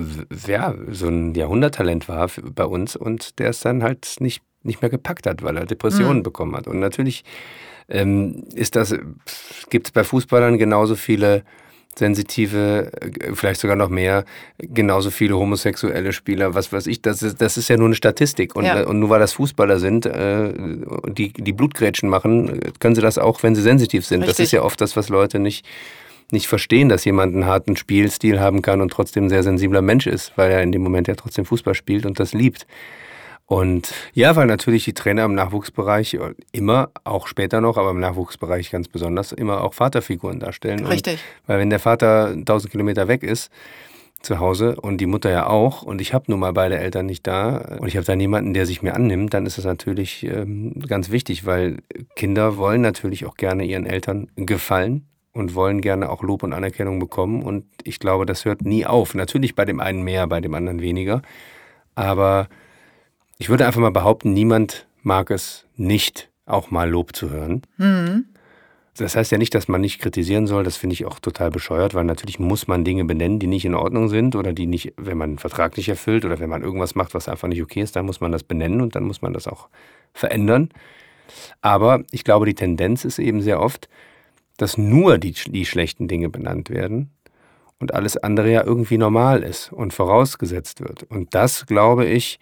[0.49, 4.91] ja so ein Jahrhunderttalent war bei uns und der es dann halt nicht nicht mehr
[4.91, 6.25] gepackt hat, weil er Depressionen mhm.
[6.25, 6.67] bekommen hat.
[6.67, 7.25] Und natürlich
[7.89, 8.95] ähm, ist das,
[9.71, 11.45] gibt es bei Fußballern genauso viele
[11.99, 14.25] sensitive, äh, vielleicht sogar noch mehr,
[14.59, 18.55] genauso viele homosexuelle Spieler, was weiß ich, das ist, das ist ja nur eine Statistik.
[18.55, 18.87] Und, ja.
[18.87, 20.53] und nur weil das Fußballer sind, äh,
[21.09, 24.23] die, die Blutgrätschen machen, können sie das auch, wenn sie sensitiv sind.
[24.23, 24.37] Richtig.
[24.37, 25.67] Das ist ja oft das, was Leute nicht,
[26.31, 30.07] nicht verstehen, dass jemand einen harten Spielstil haben kann und trotzdem ein sehr sensibler Mensch
[30.07, 32.67] ist, weil er in dem Moment ja trotzdem Fußball spielt und das liebt.
[33.47, 36.19] Und ja, weil natürlich die Trainer im Nachwuchsbereich
[36.51, 40.85] immer, auch später noch, aber im Nachwuchsbereich ganz besonders, immer auch Vaterfiguren darstellen.
[40.85, 41.15] Richtig.
[41.15, 43.51] Und weil wenn der Vater 1000 Kilometer weg ist,
[44.21, 47.27] zu Hause und die Mutter ja auch und ich habe nun mal beide Eltern nicht
[47.27, 50.83] da und ich habe da niemanden, der sich mir annimmt, dann ist das natürlich ähm,
[50.89, 51.79] ganz wichtig, weil
[52.17, 56.99] Kinder wollen natürlich auch gerne ihren Eltern gefallen und wollen gerne auch Lob und Anerkennung
[56.99, 59.15] bekommen und ich glaube, das hört nie auf.
[59.15, 61.23] Natürlich bei dem einen mehr, bei dem anderen weniger,
[61.95, 62.49] aber
[63.39, 67.63] ich würde einfach mal behaupten, niemand mag es nicht, auch mal Lob zu hören.
[67.77, 68.27] Mhm.
[68.97, 71.93] Das heißt ja nicht, dass man nicht kritisieren soll, das finde ich auch total bescheuert,
[71.93, 75.19] weil natürlich muss man Dinge benennen, die nicht in Ordnung sind oder die nicht, wenn
[75.19, 77.95] man einen Vertrag nicht erfüllt oder wenn man irgendwas macht, was einfach nicht okay ist,
[77.95, 79.69] dann muss man das benennen und dann muss man das auch
[80.15, 80.71] verändern.
[81.61, 83.89] Aber ich glaube, die Tendenz ist eben sehr oft,
[84.57, 87.11] dass nur die, die schlechten Dinge benannt werden
[87.79, 91.03] und alles andere ja irgendwie normal ist und vorausgesetzt wird.
[91.03, 92.39] Und das, glaube ich,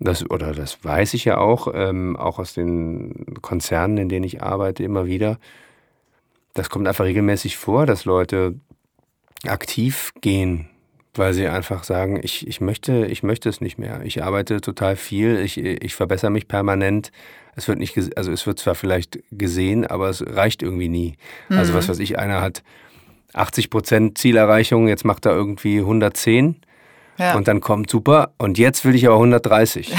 [0.00, 4.42] das, oder das weiß ich ja auch, ähm, auch aus den Konzernen, in denen ich
[4.42, 5.38] arbeite, immer wieder.
[6.54, 8.54] Das kommt einfach regelmäßig vor, dass Leute
[9.46, 10.68] aktiv gehen,
[11.14, 14.00] weil sie einfach sagen, ich, ich, möchte, ich möchte es nicht mehr.
[14.02, 17.12] Ich arbeite total viel, ich, ich verbessere mich permanent.
[17.54, 21.14] Es wird nicht, also es wird zwar vielleicht gesehen, aber es reicht irgendwie nie.
[21.50, 21.58] Mhm.
[21.58, 22.62] Also was weiß ich, einer hat
[23.34, 26.56] 80 Prozent Zielerreichung, jetzt macht er irgendwie 110
[27.20, 27.34] ja.
[27.34, 29.92] Und dann kommt super und jetzt will ich aber 130.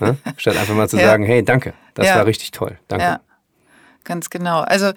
[0.00, 0.16] ne?
[0.36, 1.04] Statt einfach mal zu ja.
[1.04, 2.78] sagen, hey, danke, das war richtig toll.
[2.88, 3.04] Danke.
[3.04, 3.20] Ja,
[4.04, 4.60] ganz genau.
[4.60, 4.92] Also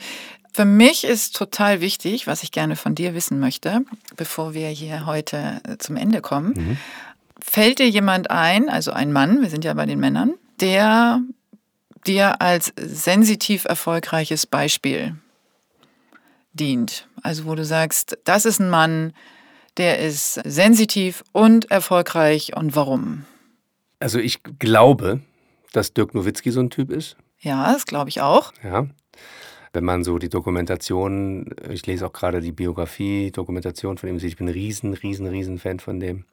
[0.53, 3.81] für mich ist total wichtig, was ich gerne von dir wissen möchte,
[4.15, 6.53] bevor wir hier heute äh, zum Ende kommen.
[6.55, 6.77] Mhm.
[7.41, 11.21] Fällt dir jemand ein, also ein Mann, wir sind ja bei den Männern, der
[12.07, 15.15] dir als sensitiv erfolgreiches Beispiel
[16.53, 17.07] dient?
[17.21, 19.13] Also wo du sagst, das ist ein Mann,
[19.77, 23.25] der ist sensitiv und erfolgreich und warum?
[23.99, 25.21] Also ich glaube,
[25.73, 27.17] dass Dirk Nowitzki so ein Typ ist.
[27.39, 28.53] Ja, das glaube ich auch.
[28.63, 28.87] Ja.
[29.73, 34.29] Wenn man so die Dokumentation, ich lese auch gerade die Biografie, Dokumentation von ihm sieht,
[34.29, 36.25] ich bin ein riesen, riesen, riesen Fan von dem.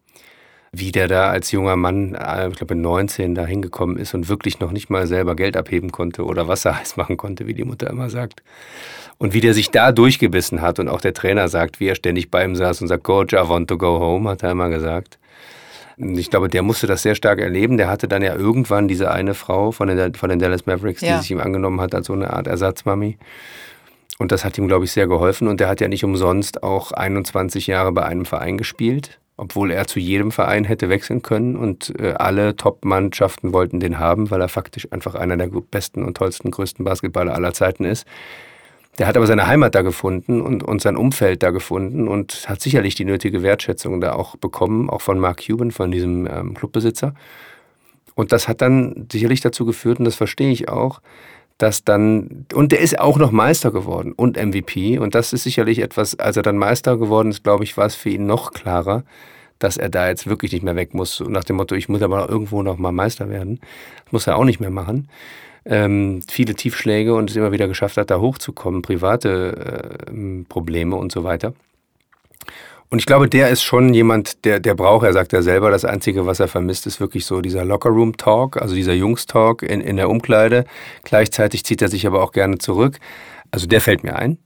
[0.74, 4.58] Wie der da als junger Mann, äh, ich glaube 19, da hingekommen ist und wirklich
[4.58, 7.90] noch nicht mal selber Geld abheben konnte oder Wasser heiß machen konnte, wie die Mutter
[7.90, 8.42] immer sagt.
[9.18, 12.30] Und wie der sich da durchgebissen hat und auch der Trainer sagt, wie er ständig
[12.30, 15.18] bei ihm saß und sagt, Coach, I want to go home, hat er immer gesagt.
[15.98, 17.76] Und ich glaube, der musste das sehr stark erleben.
[17.76, 21.16] Der hatte dann ja irgendwann diese eine Frau von den, von den Dallas Mavericks, ja.
[21.16, 23.18] die sich ihm angenommen hat als so eine Art Ersatzmami.
[24.18, 25.48] Und das hat ihm, glaube ich, sehr geholfen.
[25.48, 29.86] Und der hat ja nicht umsonst auch 21 Jahre bei einem Verein gespielt, obwohl er
[29.86, 31.56] zu jedem Verein hätte wechseln können.
[31.56, 36.16] Und äh, alle Top-Mannschaften wollten den haben, weil er faktisch einfach einer der besten und
[36.16, 38.06] tollsten, größten Basketballer aller Zeiten ist.
[38.98, 42.60] Der hat aber seine Heimat da gefunden und, und sein Umfeld da gefunden und hat
[42.60, 47.14] sicherlich die nötige Wertschätzung da auch bekommen, auch von Mark Cuban, von diesem ähm, Clubbesitzer.
[48.14, 51.00] Und das hat dann sicherlich dazu geführt, und das verstehe ich auch,
[51.58, 54.98] dass dann, und der ist auch noch Meister geworden und MVP.
[54.98, 57.94] Und das ist sicherlich etwas, als er dann Meister geworden ist, glaube ich, war es
[57.94, 59.04] für ihn noch klarer,
[59.58, 61.20] dass er da jetzt wirklich nicht mehr weg muss.
[61.20, 63.60] Nach dem Motto, ich muss aber irgendwo noch mal Meister werden.
[64.04, 65.08] Das muss er auch nicht mehr machen.
[65.64, 71.12] Ähm, viele Tiefschläge und es immer wieder geschafft hat, da hochzukommen, private äh, Probleme und
[71.12, 71.54] so weiter.
[72.92, 75.86] Und ich glaube, der ist schon jemand, der, der braucht, er sagt ja selber, das
[75.86, 80.10] Einzige, was er vermisst, ist wirklich so dieser Lockerroom-Talk, also dieser Jungs-Talk in, in der
[80.10, 80.66] Umkleide.
[81.02, 82.98] Gleichzeitig zieht er sich aber auch gerne zurück.
[83.50, 84.36] Also der fällt mir ein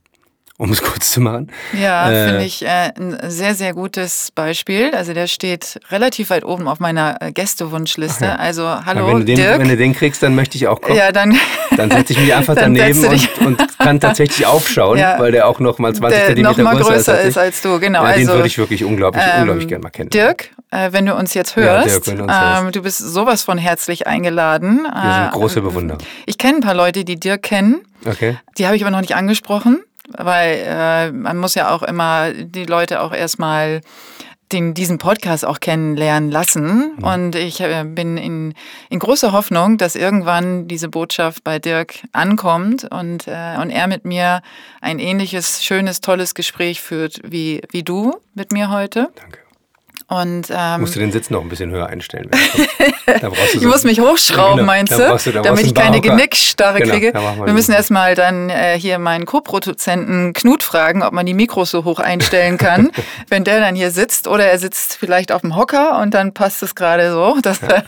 [0.58, 1.50] um es kurz zu machen.
[1.78, 4.94] Ja, äh, finde ich äh, ein sehr, sehr gutes Beispiel.
[4.94, 8.24] Also der steht relativ weit oben auf meiner äh, Gästewunschliste.
[8.24, 8.36] Ja.
[8.36, 9.58] Also hallo, wenn du, den, Dirk.
[9.60, 10.98] wenn du den kriegst, dann möchte ich auch kommen.
[10.98, 11.38] Ja, dann
[11.76, 15.18] dann setze ich mich einfach daneben und, und, kann tatsächlich aufschauen, ja.
[15.18, 17.78] weil der auch noch mal 20 der Zentimeter noch mal größer, größer ist, als du.
[17.78, 18.02] Genau.
[18.02, 20.10] Ja, also, den würde ich wirklich unglaublich, ähm, unglaublich gerne mal kennen.
[20.10, 23.58] Dirk, äh, wenn du uns jetzt hörst, ja, Dirk, uns ähm, du bist sowas von
[23.58, 24.82] herzlich eingeladen.
[24.84, 25.98] Wir sind äh, große Bewunderer.
[26.26, 27.82] Ich kenne ein paar Leute, die Dirk kennen.
[28.04, 28.38] Okay.
[28.58, 29.82] Die habe ich aber noch nicht angesprochen
[30.16, 33.80] weil äh, man muss ja auch immer die Leute auch erstmal
[34.52, 36.94] den, diesen Podcast auch kennenlernen lassen.
[36.96, 37.04] Mhm.
[37.04, 38.54] Und ich äh, bin in,
[38.90, 44.04] in großer Hoffnung, dass irgendwann diese Botschaft bei Dirk ankommt und, äh, und er mit
[44.04, 44.42] mir
[44.80, 49.08] ein ähnliches, schönes, tolles Gespräch führt wie, wie du mit mir heute.
[49.16, 49.45] Danke.
[50.08, 52.30] Und, ähm, musst du den Sitz noch ein bisschen höher einstellen.
[53.06, 55.32] da brauchst du so ich muss mich hochschrauben, genau, meinst du?
[55.32, 57.12] du damit ich keine Genickstarre genau, kriege.
[57.12, 61.84] Wir müssen erstmal dann äh, hier meinen Co-Produzenten Knut fragen, ob man die Mikros so
[61.84, 62.92] hoch einstellen kann,
[63.28, 64.28] wenn der dann hier sitzt.
[64.28, 67.68] Oder er sitzt vielleicht auf dem Hocker und dann passt es gerade so, dass ja.
[67.68, 67.84] er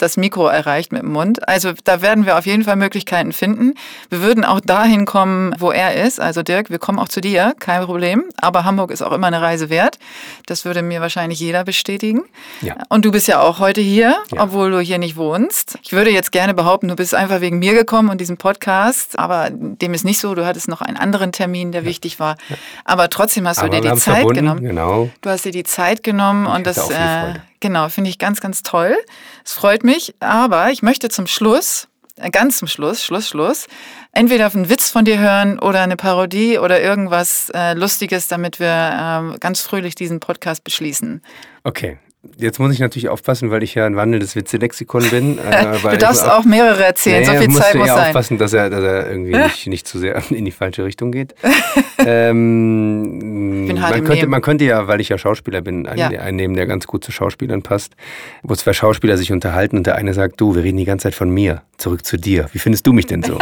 [0.00, 1.48] das Mikro erreicht mit dem Mund.
[1.48, 3.74] Also da werden wir auf jeden Fall Möglichkeiten finden.
[4.08, 6.20] Wir würden auch dahin kommen, wo er ist.
[6.20, 8.24] Also Dirk, wir kommen auch zu dir, kein Problem.
[8.38, 10.00] Aber Hamburg ist auch immer eine Reise wert.
[10.46, 12.22] Das würde mir wahrscheinlich jeder Bilder bestätigen.
[12.60, 12.76] Ja.
[12.88, 14.42] Und du bist ja auch heute hier, ja.
[14.42, 15.78] obwohl du hier nicht wohnst.
[15.82, 19.50] Ich würde jetzt gerne behaupten, du bist einfach wegen mir gekommen und diesem Podcast, aber
[19.50, 20.34] dem ist nicht so.
[20.34, 21.88] Du hattest noch einen anderen Termin, der ja.
[21.88, 22.36] wichtig war.
[22.84, 24.40] Aber trotzdem hast aber du dir die Zeit verbunden.
[24.40, 24.62] genommen.
[24.62, 25.10] Genau.
[25.20, 28.62] Du hast dir die Zeit genommen ich und das äh, genau finde ich ganz, ganz
[28.62, 28.96] toll.
[29.44, 30.14] Es freut mich.
[30.20, 31.88] Aber ich möchte zum Schluss
[32.20, 33.66] äh, ganz zum Schluss, Schluss, Schluss,
[34.12, 39.34] entweder einen Witz von dir hören oder eine Parodie oder irgendwas äh, Lustiges, damit wir
[39.34, 41.22] äh, ganz fröhlich diesen Podcast beschließen.
[41.64, 41.98] Okay,
[42.36, 45.38] Jetzt muss ich natürlich aufpassen, weil ich ja ein wandelndes Witzelexikon bin.
[45.50, 48.06] Äh, du darfst auch, auch, mehrere erzählen, naja, so viel Zeit muss ja sein.
[48.06, 51.34] aufpassen, dass er, dass er irgendwie nicht, nicht zu sehr in die falsche Richtung geht.
[51.98, 56.20] ähm, halt man, könnte, man könnte ja, weil ich ja Schauspieler bin, einen, ja.
[56.20, 57.94] einen nehmen, der ganz gut zu Schauspielern passt,
[58.42, 61.14] wo zwei Schauspieler sich unterhalten und der eine sagt, du, wir reden die ganze Zeit
[61.14, 62.48] von mir, zurück zu dir.
[62.52, 63.38] Wie findest du mich denn so?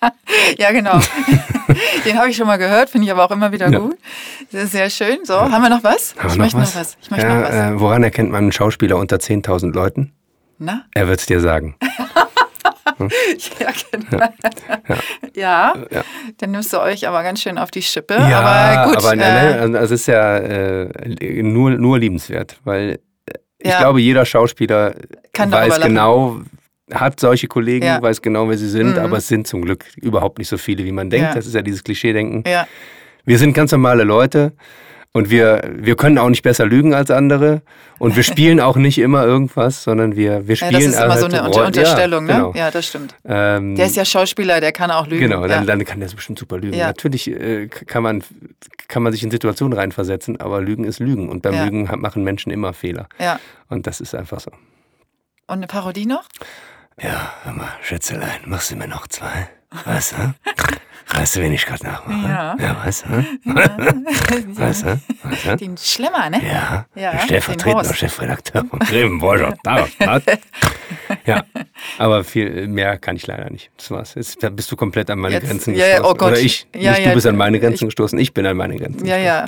[0.58, 1.00] ja, genau.
[2.04, 3.78] Den habe ich schon mal gehört, finde ich aber auch immer wieder ja.
[3.78, 3.98] gut.
[4.50, 5.18] Ist sehr schön.
[5.24, 5.50] So, ja.
[5.50, 6.14] haben wir noch was?
[6.16, 6.74] Haben ich noch möchte was?
[6.74, 6.96] noch was.
[7.02, 7.54] Ich möchte ja, noch was.
[7.54, 10.12] Äh, woran erkennt man einen Schauspieler unter 10.000 Leuten?
[10.58, 10.84] Na?
[10.94, 11.76] Er wird es dir sagen.
[12.96, 13.10] Hm?
[13.60, 14.28] ja, genau.
[15.34, 15.74] Ja.
[15.90, 16.04] ja.
[16.38, 18.14] dann nimmst du euch aber ganz schön auf die Schippe.
[18.14, 18.96] Ja, aber gut.
[18.96, 22.98] Aber äh, ne, also es ist ja äh, nur, nur liebenswert, weil
[23.60, 24.94] ich glaube, jeder Schauspieler
[25.32, 26.40] Kann weiß genau,
[26.92, 28.00] hat solche Kollegen, ja.
[28.00, 28.98] weiß genau, wer sie sind, mhm.
[28.98, 31.28] aber es sind zum Glück überhaupt nicht so viele, wie man denkt.
[31.28, 31.34] Ja.
[31.34, 32.44] Das ist ja dieses Klischee-Denken.
[32.46, 32.66] Ja.
[33.24, 34.52] Wir sind ganz normale Leute
[35.12, 37.62] und wir, wir können auch nicht besser lügen als andere
[37.98, 40.72] und wir spielen auch nicht immer irgendwas, sondern wir, wir spielen.
[40.72, 42.40] Ja, das ist immer halt so eine Unter Unterstellung, ja, ne?
[42.40, 42.54] Genau.
[42.54, 43.14] Ja, das stimmt.
[43.24, 45.28] Ähm, der ist ja Schauspieler, der kann auch lügen.
[45.28, 46.76] Genau, dann, dann kann der bestimmt super lügen.
[46.76, 48.22] Natürlich äh, kann, man,
[48.86, 52.52] kann man sich in Situationen reinversetzen, aber Lügen ist Lügen und beim Lügen machen Menschen
[52.52, 53.08] immer Fehler.
[53.18, 53.40] Ja.
[53.68, 54.50] Und das ist einfach so.
[55.48, 56.24] Und eine Parodie noch?
[57.00, 59.48] Ja, hör mal, Schätzelein, machst du mir noch zwei?
[59.84, 60.32] Was, hä?
[61.10, 62.28] Weißt du, wen ich gerade nachmache?
[62.28, 62.56] Ja.
[62.58, 63.24] Ja, was, hä?
[63.44, 63.54] Ja.
[64.48, 64.98] Was, hä?
[65.22, 65.56] Was, hä?
[65.56, 66.42] Den Schlemmer, ne?
[66.44, 69.54] Ja, ja stellvertretender Chefredakteur von Grevenbräucher
[71.24, 71.44] Ja,
[71.98, 73.70] aber viel mehr kann ich leider nicht.
[73.76, 74.14] Das war's.
[74.14, 76.02] Jetzt bist du komplett an meine Jetzt, Grenzen gestoßen.
[76.02, 76.32] Ja, oh Gott.
[76.32, 76.66] Oder ich.
[76.74, 79.06] Ja, nicht, ja, du bist an meine Grenzen ich, gestoßen, ich bin an meine Grenzen
[79.06, 79.46] Ja, ja.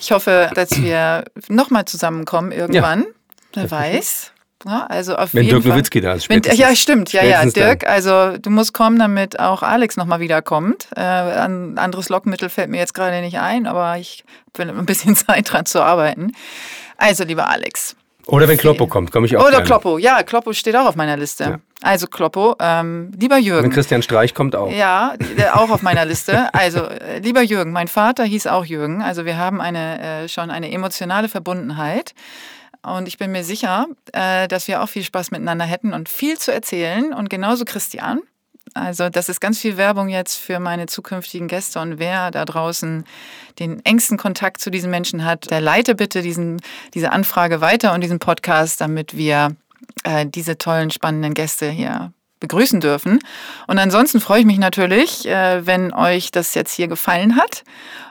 [0.00, 3.04] Ich hoffe, dass wir nochmal zusammenkommen irgendwann.
[3.52, 4.33] Wer weiß.
[4.66, 6.28] Ja, also auf Wenn jeden Dirk Nowitzki da ist.
[6.28, 7.12] Wenn, ja, stimmt.
[7.12, 7.80] Ja, ja, Dirk.
[7.80, 7.90] Dann.
[7.90, 10.88] Also du musst kommen, damit auch Alex nochmal wiederkommt.
[10.96, 15.16] Äh, ein anderes Lockmittel fällt mir jetzt gerade nicht ein, aber ich bin ein bisschen
[15.16, 16.32] Zeit dran zu arbeiten.
[16.96, 17.96] Also, lieber Alex.
[18.26, 19.66] Oder wenn Kloppo kommt, komme ich auch Oder gerne.
[19.66, 21.44] Kloppo, ja, Kloppo steht auch auf meiner Liste.
[21.44, 21.58] Ja.
[21.82, 23.64] Also Kloppo, ähm, lieber Jürgen.
[23.64, 24.72] Wenn Christian Streich kommt auch.
[24.72, 25.14] Ja,
[25.52, 26.48] auch auf meiner Liste.
[26.54, 29.02] Also, äh, lieber Jürgen, mein Vater hieß auch Jürgen.
[29.02, 32.14] Also wir haben eine, äh, schon eine emotionale Verbundenheit.
[32.84, 36.38] Und ich bin mir sicher, äh, dass wir auch viel Spaß miteinander hätten und viel
[36.38, 37.12] zu erzählen.
[37.12, 38.20] Und genauso Christian.
[38.74, 43.04] Also das ist ganz viel Werbung jetzt für meine zukünftigen Gäste und wer da draußen
[43.60, 46.60] den engsten Kontakt zu diesen Menschen hat, der leite bitte diesen,
[46.92, 49.54] diese Anfrage weiter und diesen Podcast, damit wir
[50.02, 53.20] äh, diese tollen, spannenden Gäste hier begrüßen dürfen.
[53.68, 57.62] Und ansonsten freue ich mich natürlich, äh, wenn euch das jetzt hier gefallen hat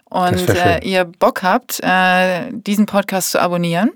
[0.09, 3.91] und äh, ihr Bock habt, äh, diesen Podcast zu abonnieren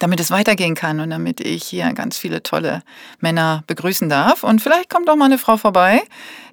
[0.00, 2.82] damit es weitergehen kann und damit ich hier ganz viele tolle
[3.20, 4.42] Männer begrüßen darf.
[4.42, 6.02] Und vielleicht kommt auch mal eine Frau vorbei,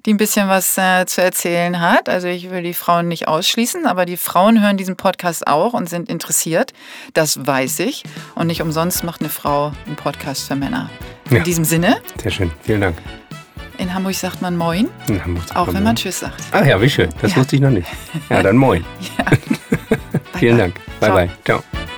[0.06, 2.08] die ein bisschen was äh, zu erzählen hat.
[2.08, 5.88] Also ich will die Frauen nicht ausschließen, aber die Frauen hören diesen Podcast auch und
[5.88, 6.72] sind interessiert.
[7.14, 8.04] Das weiß ich.
[8.34, 10.90] Und nicht umsonst macht eine Frau einen Podcast für Männer.
[11.30, 11.42] In ja.
[11.42, 11.96] diesem Sinne.
[12.22, 12.52] Sehr schön.
[12.62, 12.96] Vielen Dank.
[13.78, 14.88] In Hamburg sagt man Moin.
[15.08, 16.42] In Hamburg sagt auch man wenn man Tschüss sagt.
[16.52, 17.08] Ach ja, wie schön.
[17.22, 17.38] Das ja.
[17.38, 17.88] wusste ich noch nicht.
[18.28, 18.84] Ja, dann Moin.
[19.18, 19.24] Ja.
[20.38, 20.66] Vielen bye.
[20.66, 20.74] Dank.
[21.00, 21.14] Bye, Ciao.
[21.16, 21.30] bye.
[21.44, 21.97] Ciao.